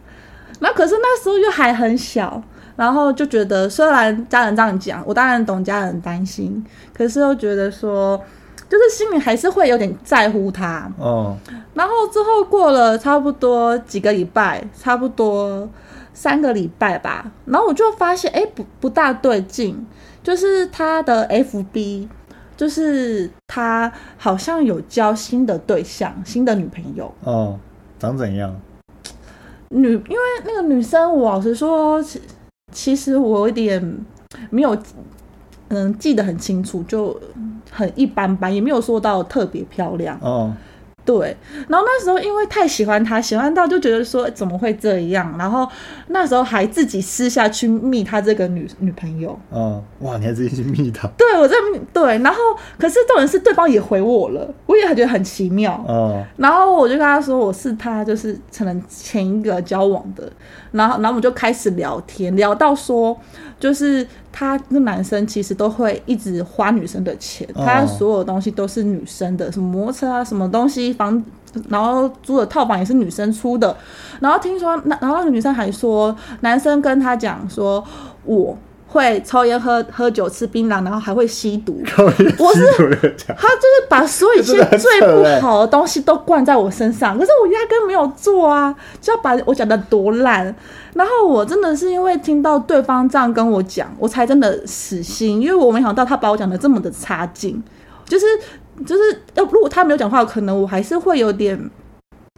[0.60, 2.42] 那可是那时候又还很小，
[2.76, 6.64] 然后就觉得虽然家人这样讲，我当然懂家人担心，
[6.94, 8.20] 可是又觉得说，
[8.70, 10.90] 就是心里还是会有点在乎他。
[10.98, 11.36] 哦，
[11.74, 15.70] 然后之后过了差不多几个礼拜，差不多
[16.14, 19.86] 三个礼拜吧，然后我就发现，哎，不不大对劲，
[20.24, 22.08] 就是他的 FB，
[22.56, 27.14] 就是他好像有交新的对象，新的女朋友。
[27.24, 27.60] 哦，
[28.00, 28.56] 长怎样？
[29.76, 32.22] 女，因为那个女生，我老实说，其
[32.72, 33.98] 其实我有点
[34.50, 34.76] 没有，
[35.68, 37.20] 嗯，记得很清楚，就
[37.70, 40.18] 很一般般，也没有说到特别漂亮。
[40.22, 40.54] 哦，
[41.06, 41.38] 对，
[41.70, 45.70] 然后那时候因为太喜欢他，喜欢到就觉得说怎么会这样，然后
[46.08, 49.38] 那时候还自己私下去密他这个女女朋友。
[49.52, 51.08] 嗯，哇，你还自己去密他？
[51.10, 52.40] 对我在密对，然后
[52.80, 55.86] 可是重点是对方也回我了，我也觉得很奇妙。
[55.88, 60.24] 嗯，然后我就跟他说我是他就是可能前一个交往的，
[60.72, 63.16] 然后然后我们就开始聊天，聊到说
[63.60, 71.24] 就是他那男生其实都会一直花女生的钱，哦他所有东西都是女生的，什么摩托车啊，什么东西房。
[71.70, 73.74] 然后租的套房也是女生出的，
[74.20, 77.82] 然后听说，那然后那个女生还说，男生跟他讲说，
[78.26, 78.58] 我
[78.96, 81.84] 会抽烟、喝喝酒、吃槟榔，然后还会吸毒。
[82.40, 82.66] 我是，
[83.38, 90.56] 他就是把所有一切真的很最不好的东西都灌在我身上，可是我压根没有做啊，就要把我讲的多烂。
[90.94, 97.62] 然后我真的是因为听到对方这样跟我讲，我才真的死心，因为我没想到他把我讲的这么的差劲，
[98.08, 98.26] 就是
[98.86, 101.70] 就是要如果他没有讲话，可能我还是会有点。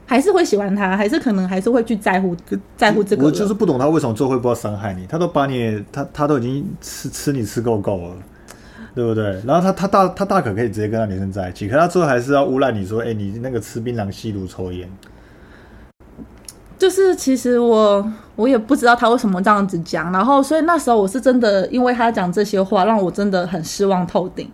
[0.10, 2.36] 还是会喜欢他，还是可能还是会去在乎
[2.78, 3.26] 在乎这个。
[3.26, 8.15] 我就是不懂他为什么最后会不要伤害你，他都把你，他他都已经吃吃你吃够够了，
[8.96, 9.26] 对不对？
[9.46, 14.89] 然后他他大他大可可以直接跟那女生在一起，可他最后还是要诬赖你说，哎、你那个吃槟榔、吸毒、抽烟，
[16.80, 24.50] 就是其实我我也不知道他为什么这样子讲，然后所以那时候我是真的因为他讲这些话，让我真的很失望透顶。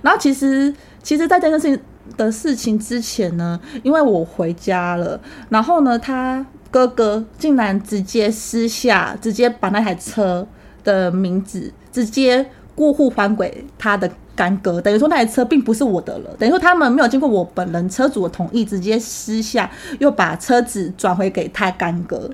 [0.00, 1.78] 然后其实其实，在这件事情
[2.16, 10.46] 的事情之前呢，因为我回家了，然后呢，他哥哥竟然直接私下直接把那台车
[10.82, 22.28] 的名字直接过户还给他的干哥，等于说那台车并不是我的了，等于说他们没有经过我本人车主的同意，直接私下又把车子转回给他干哥，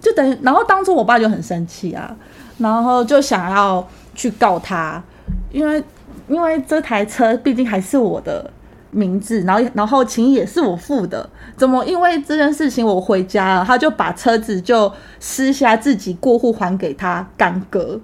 [0.00, 2.14] 就等于，然后当初我爸就很生气啊，
[2.58, 5.02] 然后就想要去告他，
[5.50, 5.82] 因为
[6.28, 8.50] 因为这台车毕竟还是我的
[8.90, 18.00] 名字，然后然后钱也是我付的，怎么因为这件事情我回家了，他就把车子就私下自己过户还给他干哥，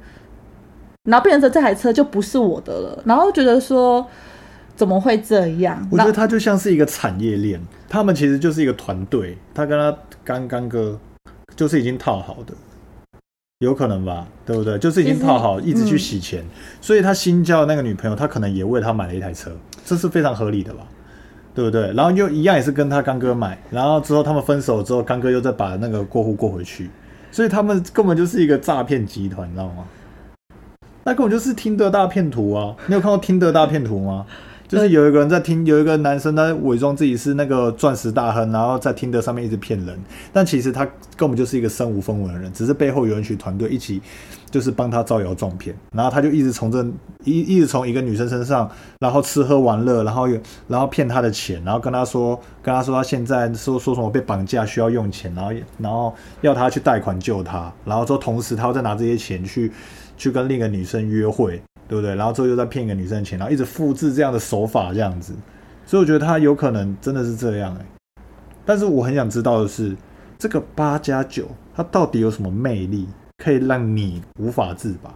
[1.04, 4.06] 然后变成这台车就不是我的了，然后觉得说
[4.74, 5.86] 怎么会这样？
[5.90, 10.98] 我觉得他就像是一个产业链，他们其实就是一个团队，他跟他干干哥
[11.54, 12.54] 就是已经套好的。
[13.60, 14.78] 有可能吧，对不对？
[14.78, 16.44] 就是已经套好，一直去洗钱，
[16.78, 19.50] 所以他新交的那个女朋友，他可能也为他买了一台车，
[19.86, 20.82] 这是非常合理的吧，
[21.54, 21.92] 对不对？
[21.92, 26.90] 然后又一样也是跟他刚哥买，然后之后他们分手之后，刚哥又再把那个过户过回去，
[27.30, 29.84] 所以他们根本就是一个诈骗集团，你知道吗？
[31.04, 32.74] 那根本就是听的大骗图啊！
[32.88, 34.26] 你有看过听的大骗图吗？
[34.68, 39.96] 就是有一个人在听，有一个男生他伪装自己是那个钻石大亨，然后在听的上面一直骗人，
[40.32, 40.84] 但其实他
[41.16, 44.02] 根本就是一个身无分文的人，只是背后有一群团队一起，
[44.50, 46.84] 就是帮他招摇撞骗，然后他就一直从这
[47.24, 59.70] 一 一直从一个女生身上，然后吃喝玩乐，然后又然后骗他的钱，然后跟他说跟他说他现在说说什么被绑架需要用钱，然后然后要他去贷款救他，然后说同时他要再拿这些钱去
[60.16, 61.62] 去跟另一个女生约会。
[61.88, 62.14] 对不对？
[62.16, 65.32] 然后之后又在骗一个女生的钱，然后一直复制这样的手法，这样子，
[65.86, 67.86] 所以我觉得他有可能真的是这样哎。
[68.64, 69.96] 但是我很想知道的是，
[70.36, 73.06] 这个八加九，它到底有什么魅力，
[73.38, 75.10] 可以让你无法自拔？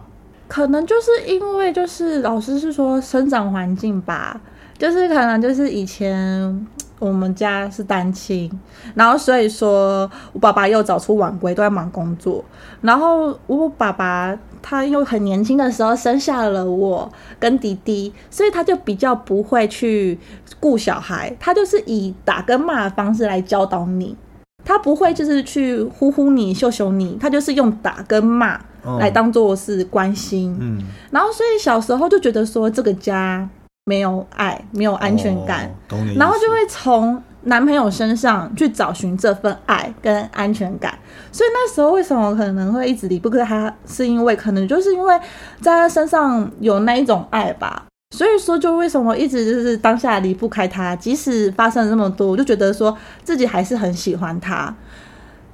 [0.47, 4.39] 可能就是因为就是老师是说生长环境吧，
[4.77, 6.67] 就是可能就是以前
[6.99, 8.49] 我们家是单亲，
[8.95, 12.43] 然后所以说我爸爸又早出晚归，都在忙工作，
[12.79, 14.37] 然后我爸爸。
[14.61, 20.17] 他又很年轻的时候生下了我跟弟弟，所以他就比较不会去
[20.59, 24.15] 顾小孩，他就是以打跟骂的方式来教导你，
[24.63, 28.59] 他不会就是去呼呼你、秀秀你，他就是用打跟骂
[28.99, 30.55] 来当做是关心。
[30.59, 30.79] 嗯，
[31.11, 33.49] 然后所以小时候就觉得说这个家
[33.85, 35.73] 没有爱，没有安全感，
[36.15, 37.21] 然后就会从。
[37.43, 40.93] 男朋友身上去找寻这份爱跟安全感，
[41.31, 45.19] 所以那时候为什么可能会一直离不开他，是因为可能就是因为
[45.59, 47.85] 在他身上有那一种爱吧。
[48.15, 54.75] 所以说，就为什么一直就是当下离不开他，即使发生了这么多，我就觉得说自己还是很喜欢他。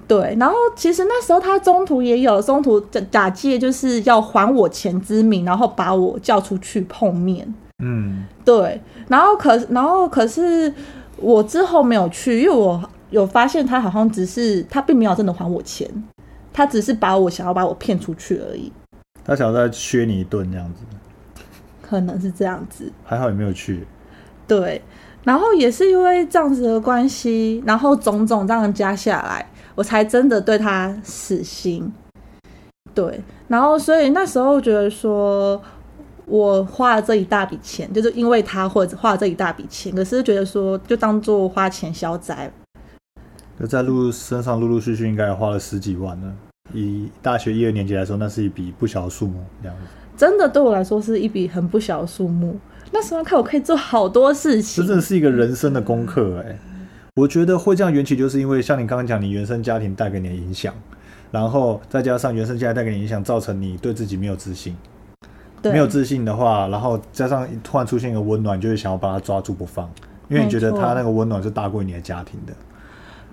[0.07, 7.53] 对，然后其实那时候他中途也有中途假假借就是要还我钱之名，然后把我叫出去碰面。
[7.83, 10.73] 嗯，对，然后可然后可是。
[11.17, 15.89] 我之后没有去，因为我有发现他好像只是他并没有真的还我钱，
[16.53, 18.71] 他只是把我想要把我骗出去而已。
[19.25, 20.83] 他想要再削你一顿这样子，
[21.81, 22.91] 可能是这样子。
[23.03, 23.85] 还好也没有去。
[24.47, 24.81] 对，
[25.23, 31.91] 然后也是因为这样子的关系，然后种种这样加下来，我才真的对他死心。
[32.93, 35.61] 对，然后所以那时候觉得说。
[36.27, 42.51] 我花了这一大笔钱，就是因为他或者花了这一大笔钱，可是觉得说就当做花钱消灾。
[43.57, 46.35] 就在陆身上陆陆续续应该花了十几万呢。
[46.73, 49.83] 以大学一二年级来说，那是一笔不小的数目，这样子。
[50.17, 52.59] 真的对我来说是一笔很不小的数目。
[52.91, 56.59] 那时候看我可以做好多事情，真的是一个人生的功课哎。
[57.15, 60.73] 我觉得会这样缘起，就是因为像你刚刚讲，你原生家庭带给你的影响，
[61.31, 64.75] 然后再加上原生家庭带给你影响，造成你对自己没有自信。
[65.63, 69.89] 没有自信的话，然后加上突然出现一个温暖，就会想要把他抓住不放，
[70.29, 72.53] 因为你觉得他那个温暖是大过你的家庭的。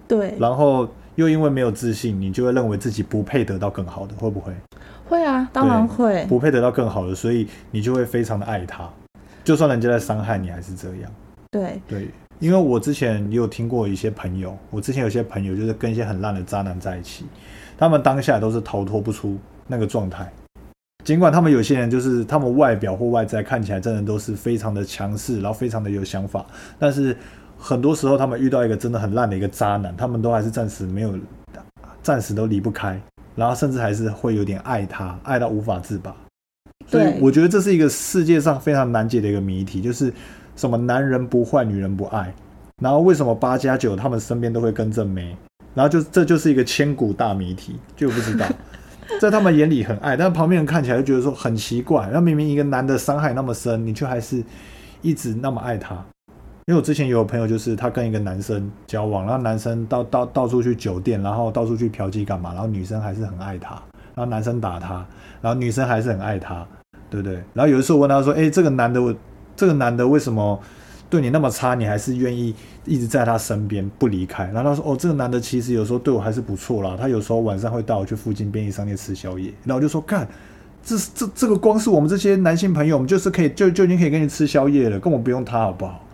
[0.09, 0.35] 对。
[0.39, 4.53] 然后又因为没有自信，你就会认为自己不配得到更好的，会不会？
[5.07, 6.25] 会啊，当然会。
[6.27, 8.89] 不配得到更好的，所以你就会非常的爱他，
[9.45, 11.13] 就算人家在伤害你，还是这样。
[11.51, 11.81] 对。
[11.87, 12.11] 对，
[12.41, 17.27] 因为我之前也有听过一些朋友，我之前有些朋友就是跟一些很烂的渣男在一起，
[17.77, 20.33] 他们当下都是逃脱不出那个状态。
[21.03, 26.47] 尽管他们有些人就是他们外表或外在看起来真的都是非常的强势，然后非常的有想法，
[26.79, 27.17] 但是
[27.59, 31.19] 很多时候他们遇到一个真的很烂的一个渣男，他们都还是暂时没有，
[32.03, 32.99] 暂时都离不开，
[33.37, 36.15] 然后甚至还是会有点爱他，爱到无法自拔。
[36.87, 40.13] 所以我觉得这是一个世界上非常难解的一个谜题，就是
[40.57, 42.35] 什么男人不坏，女人不爱，
[42.83, 45.37] 然后为什么八加九他们身边都会跟着没，
[45.75, 48.47] 然后就这就是一个千古大谜题，就不知道。
[49.21, 52.09] 在他们眼里很爱，但旁边人看起来就觉得说很奇怪。
[52.13, 54.43] 那明明一个男的伤害那么深，你却还是
[55.03, 55.95] 一直那么爱他。
[56.67, 63.75] 因为我之前有朋友，就是他跟一个男生交往，然后男生到到到处去酒店，然后到处去嫖妓干嘛，然后女生还是很爱他，
[64.15, 65.07] 然后男生打他，
[65.41, 66.67] 然后女生还是很爱他，
[67.11, 67.43] 对不对？
[67.53, 69.15] 然后有的时候问他说：“哎，这个男的，
[69.55, 70.59] 这个男的为什么？”
[71.11, 74.45] 对你那么差，你还是愿意一直在他身边不离开。
[74.47, 76.97] 然后他说：“哦，这个男的其实有时候对我还是不错啦。
[76.99, 80.27] 他有时候晚上会带我去附近便利商店吃宵夜。”然后我就说：“干，
[80.83, 86.05] 这这这个光是我们这些男性朋友，我们就是可以就就已经可以跟你吃宵夜了，根本不用他好不好？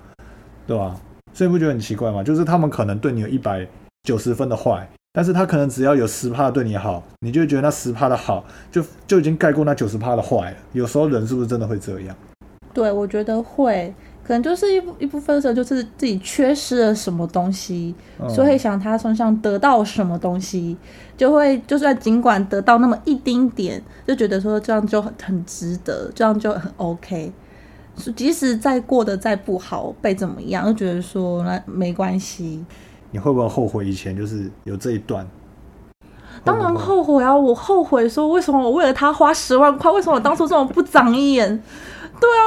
[0.67, 0.95] 对吧？
[1.33, 2.23] 所以不觉得很奇怪吗？
[2.23, 3.67] 就是他们可能对你有一百
[4.03, 10.57] 九十分的坏，但是他可能只要有十趴对你好，你就觉得那十趴的好就就已经盖过那九十趴的坏了。
[10.73, 12.17] 有时候人是不是真的会这样？
[12.73, 13.93] 对，我觉得会，
[14.31, 17.93] 可能就是一部一部分的时候就是自己缺失了什么东西，
[18.29, 20.77] 所以想他身上得到什么东西，
[21.17, 27.33] 就会就算尽管得到那么一丁点，就觉得说这样就很很值得，这样就很 OK。
[28.15, 32.65] 即使再过得再不好，被怎么样，就觉得说那没关系。
[33.11, 35.27] 你会不会后悔以前就是有这一段？
[36.45, 37.37] 当然后悔啊！
[37.37, 39.91] 我后悔说，为什么我为了他花十万块？
[39.91, 41.49] 为什么我当初这么不长眼？
[42.21, 42.47] 对啊，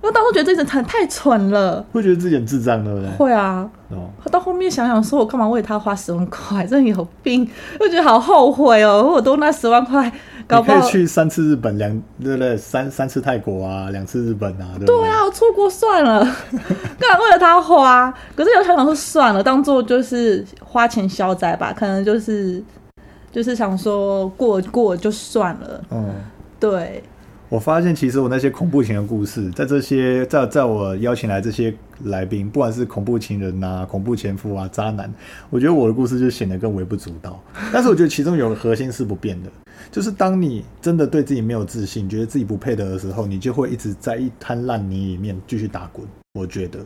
[0.00, 3.10] 因为当初觉得这人太太蠢了，会觉得自己很智障，对不对？
[3.16, 3.68] 会啊。
[3.90, 4.08] 哦。
[4.30, 6.66] 到后面想想，说我干嘛为他花十万块？
[6.66, 7.48] 真的有病！
[7.80, 9.10] 我觉得好后悔哦！
[9.14, 10.10] 我多那十万块。
[10.50, 11.90] 你可以去三次日本，两
[12.22, 12.56] 对不对？
[12.56, 16.20] 三三次泰国啊，两次日本啊，对对啊，出国算了，
[16.98, 18.10] 干嘛为了他花？
[18.34, 22.62] 可是有想想说算了，当做就是花钱消灾吧，可能就是
[23.30, 25.84] 就是想说过过就算了。
[25.90, 26.14] 嗯，
[26.58, 27.02] 对。
[27.50, 31.74] 我发现其实我那些恐怖情的故事，在这些在在我邀请来这些
[32.04, 35.10] 来宾，不管是恐怖情人呐、恐怖前夫啊、渣男，
[35.48, 37.42] 我觉得我的故事就显得更微不足道。
[37.72, 39.48] 但是我觉得其中有个核心是不变的，
[39.90, 46.06] 就是当你真的对自己没有自信，觉得自己不配得的时候，你就会一直在一滩烂泥里面继续打滚。
[46.38, 46.80] 我觉得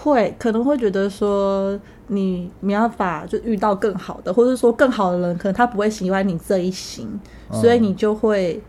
[0.00, 7.08] 会可能会觉得说你没办法就遇到更好的，或者说更好的人，可能他不会喜欢你这一型，
[7.50, 8.62] 所以你就会。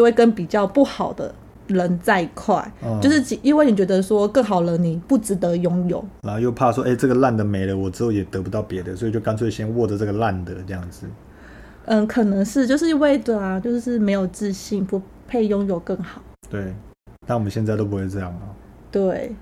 [0.00, 1.30] 就会跟比较不好的
[1.66, 2.72] 人在一块，
[3.02, 11.06] 就是因为你觉得说更好了，你不值得拥有，然后又怕说，哎，这个烂的没了，我之后也得不到别的，所以就干脆先握着这个烂的这样子。
[11.84, 16.22] 嗯，可能是就是因为对啊，就是没有自信，不配拥有更好。
[16.48, 16.72] 对，
[17.26, 18.40] 但我们现在都不会这样了。
[18.90, 19.36] 对。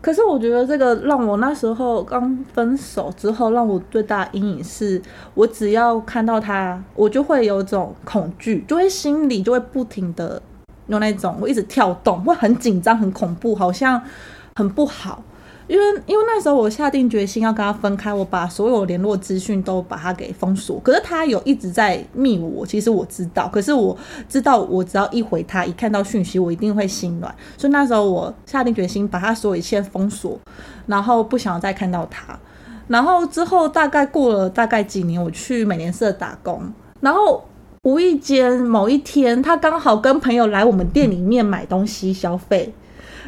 [0.00, 5.00] 可是我觉得这个让我那时候刚分手之后，让我最大的阴影是，
[5.34, 10.40] 我只要看到他，我就会有种恐惧，就会心里就会不停的
[10.86, 14.00] 有那种，我一直跳动，会很紧张、很恐怖，好像
[14.54, 15.22] 很不好。
[15.68, 20.80] 因为因为那时候我下定决心要跟他分开，我把所有联络资讯都把他给封锁。
[20.80, 23.96] 可是他有一直在密我，其实我知道，可是我
[24.28, 27.32] 知道我只要一回他，一看到讯息，我一定会心软。
[27.58, 30.40] 所以那时候我下定决心把他所有一切封锁，
[30.86, 32.38] 然后不想再看到他。
[32.86, 37.44] 然后之后大概过了大概几年，我去美联社打工，然后
[37.82, 42.72] 无意间某一天，他刚好跟朋友来我们店里面买东西消费。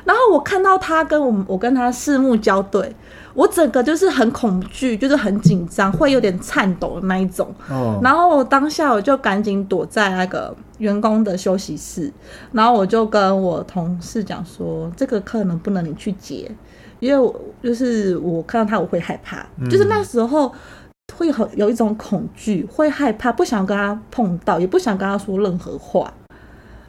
[0.04, 2.94] 然后我看到他跟我我跟他四目交对，
[3.34, 7.52] 我整个就是很恐惧，就是很紧张，会有点颤抖的那一种。
[7.68, 7.98] 哦。
[8.02, 12.12] 然后当下我就赶紧躲在那个员工的休息室，
[12.52, 16.50] 然后我就跟我同事讲说，这个课能不能你去接？
[16.98, 20.52] 因为我就是我看到他我会害怕，就是那时候
[21.16, 26.12] 会很有一种恐惧，会害怕，不想跟他碰到，也不想跟他说任何话。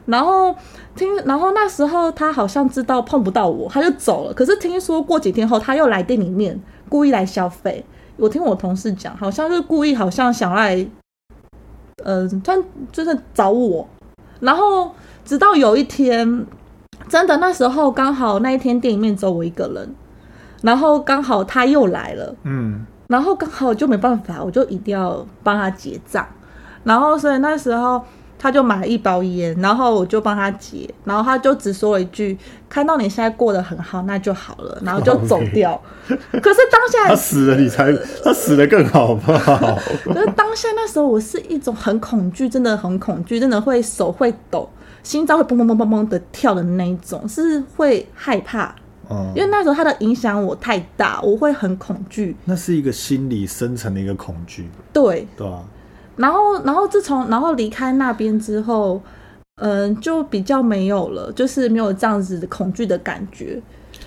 [0.04, 0.54] 然后
[0.96, 4.34] 听，然后那时候他好像知道碰不到我，他就走了。
[4.34, 7.84] 可是听说过几天后，他又来店里面，故意来消费。
[8.16, 10.84] 我听我同事讲，好像是故意，好像想来，
[12.04, 12.58] 嗯，他
[12.90, 13.88] 就是找我。
[14.40, 14.90] 然后
[15.24, 16.46] 直到有一天，
[17.08, 19.94] 真的那时候刚好那一天店里面只有我一个人，
[20.62, 26.26] 然后刚好他又来了，嗯，然后刚好就没办法，我就一定要帮他结账。
[26.82, 28.02] 然后所以那时候。
[28.42, 32.36] 他就买了一包烟，然后我就帮他结，然后他就只说了一句
[32.68, 35.80] ：“看到你现在过得很好，那就好了。”然后就走掉。
[36.08, 37.92] 可是当下 他死了，你才
[38.24, 39.38] 他死了更好吧？
[40.02, 44.68] 可是当下那时候我是一种很恐惧，真的很恐惧，真的会手会抖，
[45.04, 48.74] 心脏会砰砰砰砰砰的跳的那一种，是会害怕。
[49.08, 52.34] 嗯，因为那时候他的影响我太大，我会很恐惧。
[52.44, 54.68] 那是一个心理深层的一个恐惧。
[54.92, 55.60] 对，对啊。
[56.22, 59.02] 然后，然后自从然后离开那边之后，
[59.56, 63.60] 嗯，就比较没有了，就是没有这样子的恐惧的感觉。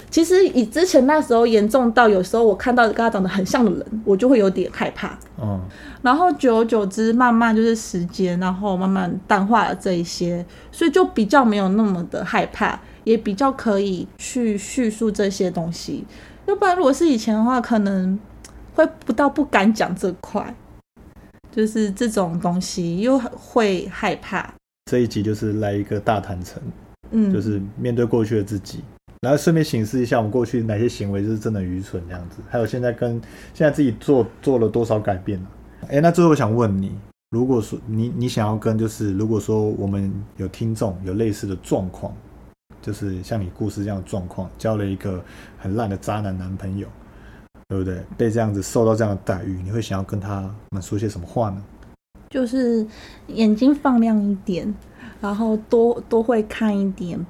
[0.10, 5.20] 其实以之前那时候严重到有时候我看到跟他长得很像的人，我就会有点害怕。
[5.42, 5.60] 嗯。
[6.02, 16.06] 然后久而久之，慢慢就是时间，然后慢慢淡化了这一些，所以就比较没有那么的害怕，也比较可以去叙述这些东西。
[16.46, 18.18] 要不然如果是以前的话，可能
[18.74, 20.56] 会不到不敢讲这块。
[21.56, 24.54] 就是这种东西又会害怕。
[24.92, 26.62] 这一集就是来一个大坦诚，
[27.12, 28.82] 嗯，就是面对过去的自己，
[29.22, 33.14] 然后顺便显示一下我们过去哪些行为就是真的愚蠢这样子，还有现在跟
[33.54, 35.40] 现在自己做做了多少改变
[35.88, 36.92] 哎，那最后我想问你，
[37.32, 42.14] 如果说你你想要跟就是如果说我们有听众有类似的状况，
[42.82, 45.24] 就是像你故事这样的状况，交了一个
[45.58, 46.86] 很烂的渣男男朋友，
[47.68, 48.04] 对不对？
[48.18, 50.42] 被这样子受到这样的待遇，你会想要跟他
[50.72, 51.64] 们说些什么话呢？
[52.30, 52.86] 就是
[53.28, 54.74] 眼睛放亮一点，
[55.22, 57.26] 然后多多会看一点，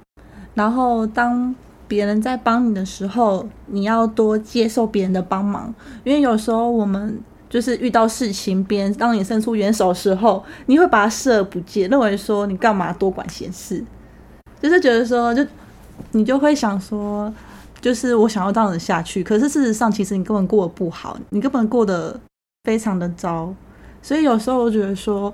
[0.53, 1.55] 然后当
[1.87, 5.73] 别人在帮你的时候，你要多接受别人的帮忙，
[6.03, 7.19] 因为有时候我们
[7.49, 13.83] 就是遇到事情，别人当你伸出援手的时候，你会把他视而不见，认为说你干嘛多管闲事，
[14.59, 15.45] 就是觉得说就
[16.11, 17.31] 你就会想说，
[17.85, 22.19] 就是我想要这样子下去，可是事实上其实你根本过得不好，你根本过得
[22.63, 23.53] 非常的糟，
[24.01, 25.31] 所以有时候我觉得说，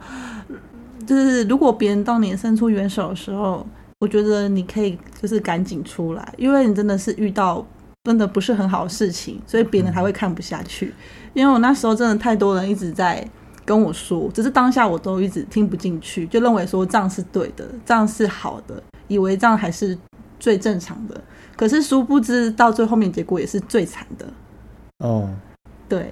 [1.08, 3.66] 就是如果别人当你伸出援手的时候，
[4.02, 7.66] 我觉得你可以就是赶紧出来，因为你真的是遇到
[8.04, 10.94] 真的不是很好的事情，所以别人还会看不下去。
[11.32, 13.26] 因为我那时候真的太多人一直在
[13.64, 19.98] 跟我说，只是当下我都一直听不进去，就认为说这样是对的，这样是好的，以为这样还是
[20.38, 21.22] 最正常的。
[21.56, 24.26] 可是殊不知到最后面结果也是最惨的。
[25.00, 25.30] 哦，
[25.90, 26.12] 对，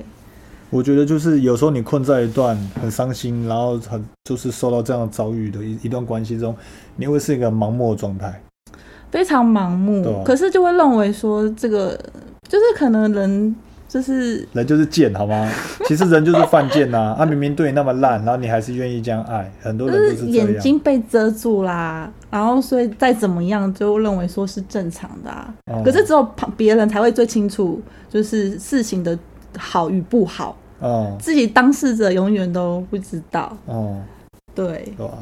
[0.70, 6.56] 我觉得就是有时候你困在一段很伤心，然后很就是受到这样遭遇的一一段关系中，
[6.96, 8.42] 你会是一个盲目的状态。
[9.12, 12.00] 非常盲目，可是就会认为说这个
[12.48, 13.56] 就是可能人
[13.88, 15.52] 就是人就是贱，好吗？
[15.88, 17.26] 其实人就是犯贱呐、啊！
[17.26, 20.32] 明明对你那么烂，然后你还是愿意这样爱，很多人。
[20.32, 25.54] 眼睛被遮住啦，然后所以再怎么样就认为说是正常的啊。
[25.66, 29.18] 哦可是只有旁别人才会最清楚，就是事情的
[29.58, 33.58] 好与不好，哦自己当事者永远都不知道。
[33.66, 34.02] 哦，
[34.54, 35.14] 对，对吧？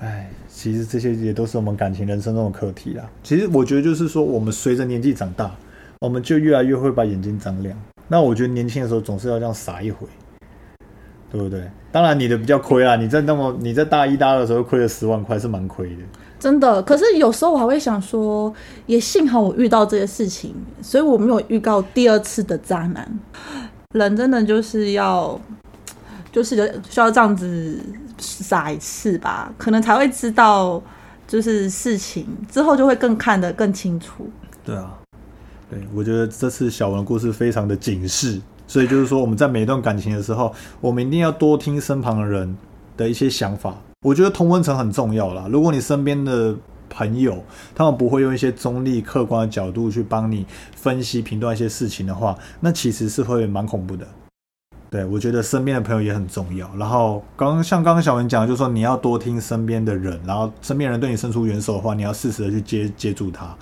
[0.00, 3.08] 哎，其实这些也都是我们感情人生中的课题啦。
[3.22, 5.50] 其实我觉得就是说，我们随着年纪长大，
[6.00, 7.74] 我们就越来越会把眼睛张亮。
[8.08, 10.06] 那我觉得年轻的时候总是要这样傻一回，
[11.32, 11.62] 对不对？
[11.90, 16.02] 当然你的比较亏啦，你在那么你在大一大二的时候亏了十万块是蛮亏的。
[16.44, 16.82] 真的。
[16.82, 18.52] 可是有时候我还会想说，
[18.84, 23.18] 也幸好我遇到这些事情，所以我没有遇到第二次的渣男。
[23.92, 25.40] 人真的就是要，
[26.30, 27.80] 就是有需要这样子
[28.18, 30.82] 傻一次吧，可能才会知道，
[31.26, 34.28] 就是事情之后就会更看得更清楚。
[34.62, 34.92] 对啊，
[35.70, 42.54] 对，我觉得这次小文的故事非常的警示，所以就是说我们在每一段感情的时候，我们一定要多听身旁的人
[42.98, 43.74] 的一些想法。
[44.04, 45.46] 我觉得同温层很重要啦。
[45.50, 46.54] 如果你身边的
[46.90, 47.42] 朋友
[47.74, 50.44] 他们不会用一些中立客观的角度去帮你
[50.76, 54.06] 分析评断一些事情的话，那其实是会蛮恐怖的。
[54.90, 56.70] 对，我觉得身边的朋友也很重要。
[56.76, 63.56] 然后刚刚像刚刚小文讲的，就是说你要多听身边的人，然后身边人对你伸出援手的话，你要适时的去接接住他，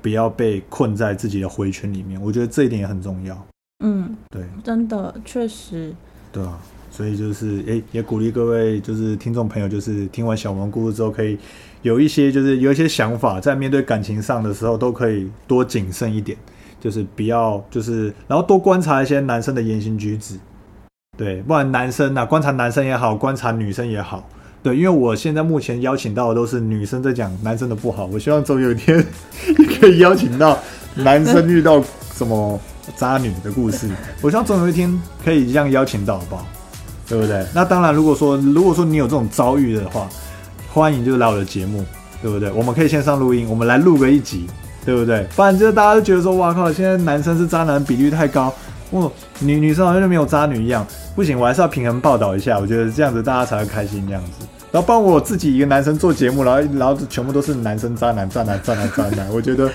[0.00, 2.22] 不要被困在自己的回圈里面。
[2.22, 3.36] 我觉得这一点也很重要。
[3.84, 5.92] 嗯，对真的确实，
[6.30, 6.56] 对啊，
[6.98, 11.38] 所以就是诶，也鼓励各位就是听众朋友，就是听完小文故事之后，可以
[11.82, 16.36] 有一些就是有一些想法，在面对感情上的时候，都可以多谨慎一点，
[16.80, 20.40] 就是不要就是然后多观察一些男生的言行举止。
[21.16, 24.28] 对，不然男生啊，观察男生也好，观察女生也好。
[24.60, 29.06] 对，因为我现在目前邀请到的都是女生在讲男生的不好，我希望总有一天
[29.78, 30.58] 可以邀请到
[30.96, 31.80] 男生遇到
[32.12, 32.60] 什么
[32.96, 33.88] 渣女的故事。
[34.20, 36.44] 我希望总有一天可以这样邀请到，好不好？
[37.08, 37.44] 对不对？
[37.54, 40.08] 那当然，如果说如果说你有这种遭遇的话，
[40.70, 41.84] 欢迎就是来我的节目，
[42.22, 42.50] 对不对？
[42.52, 44.46] 我们可以线上录音，我们来录个一集，
[44.84, 45.26] 对不对？
[45.34, 48.52] 不然就是大家都觉得说，哇靠，现在男生是渣男比率太高，
[48.90, 50.86] 哇，女女生好像就没有渣女一样。
[51.16, 54.46] 不行，我还是要平衡报道一下，我觉得这样子大家才会开心这样子。
[54.70, 59.70] 然后帮我自己一个男生做节目，然后然后全部都是男生渣男渣男渣男渣男，我觉得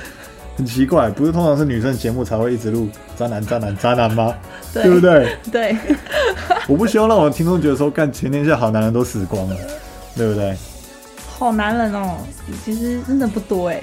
[0.55, 2.87] 很奇怪，不是通常是女生节目才会一直录
[3.17, 4.33] 渣男渣男渣男吗？
[4.73, 5.37] 对对不对？
[5.51, 5.77] 对，
[6.67, 9.55] 我不希望让我的听众觉得说，干全天下好男人都死光了，
[10.15, 10.55] 对不对？
[11.37, 12.17] 好男人哦，
[12.63, 13.81] 其实真的不多哎。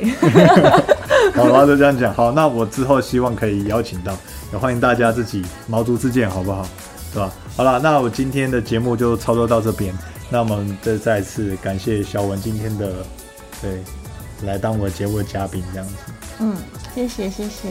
[1.34, 2.14] 好，然后就这样讲。
[2.14, 4.16] 好，那我之后希望可以邀请到，
[4.52, 6.66] 也欢迎大家自己毛足自荐，好不好？
[7.12, 7.32] 对吧？
[7.56, 9.92] 好了，那我今天的节目就操作到这边。
[10.30, 12.92] 那我们再再一次感谢小文今天的
[13.60, 13.82] 对
[14.46, 15.94] 来当我节目的嘉宾，这样子。
[16.40, 16.56] 嗯，
[16.94, 17.68] 谢谢谢谢。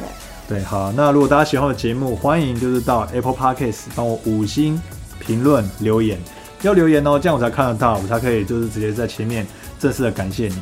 [0.47, 4.81] 对，好，那如果大家喜欢我的节目，欢迎就是到 Apple Podcast 帮我五星
[5.19, 6.17] 评论留言，
[6.61, 9.45] 要留言哦，这样我才看得到，我才可以就是直接在前面
[9.79, 10.57] 正式的感谢你。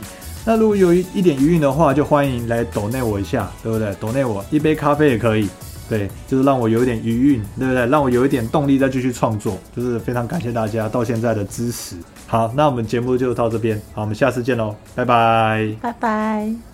[0.45, 3.93] 那如果有一一点余韵的话，就欢迎来抖内我一下，对不对？
[3.99, 5.49] 抖内我一杯咖啡也可以，
[5.89, 7.85] 对，就是让我有一点余韵，对不对？
[7.87, 11.95] 让我有一点动力再继续创作，就是非常感谢大家到现在的支持。
[12.25, 15.75] 好，那我们节目就到这边，好，我们下次见喽，拜拜。
[15.81, 16.66] 拜拜。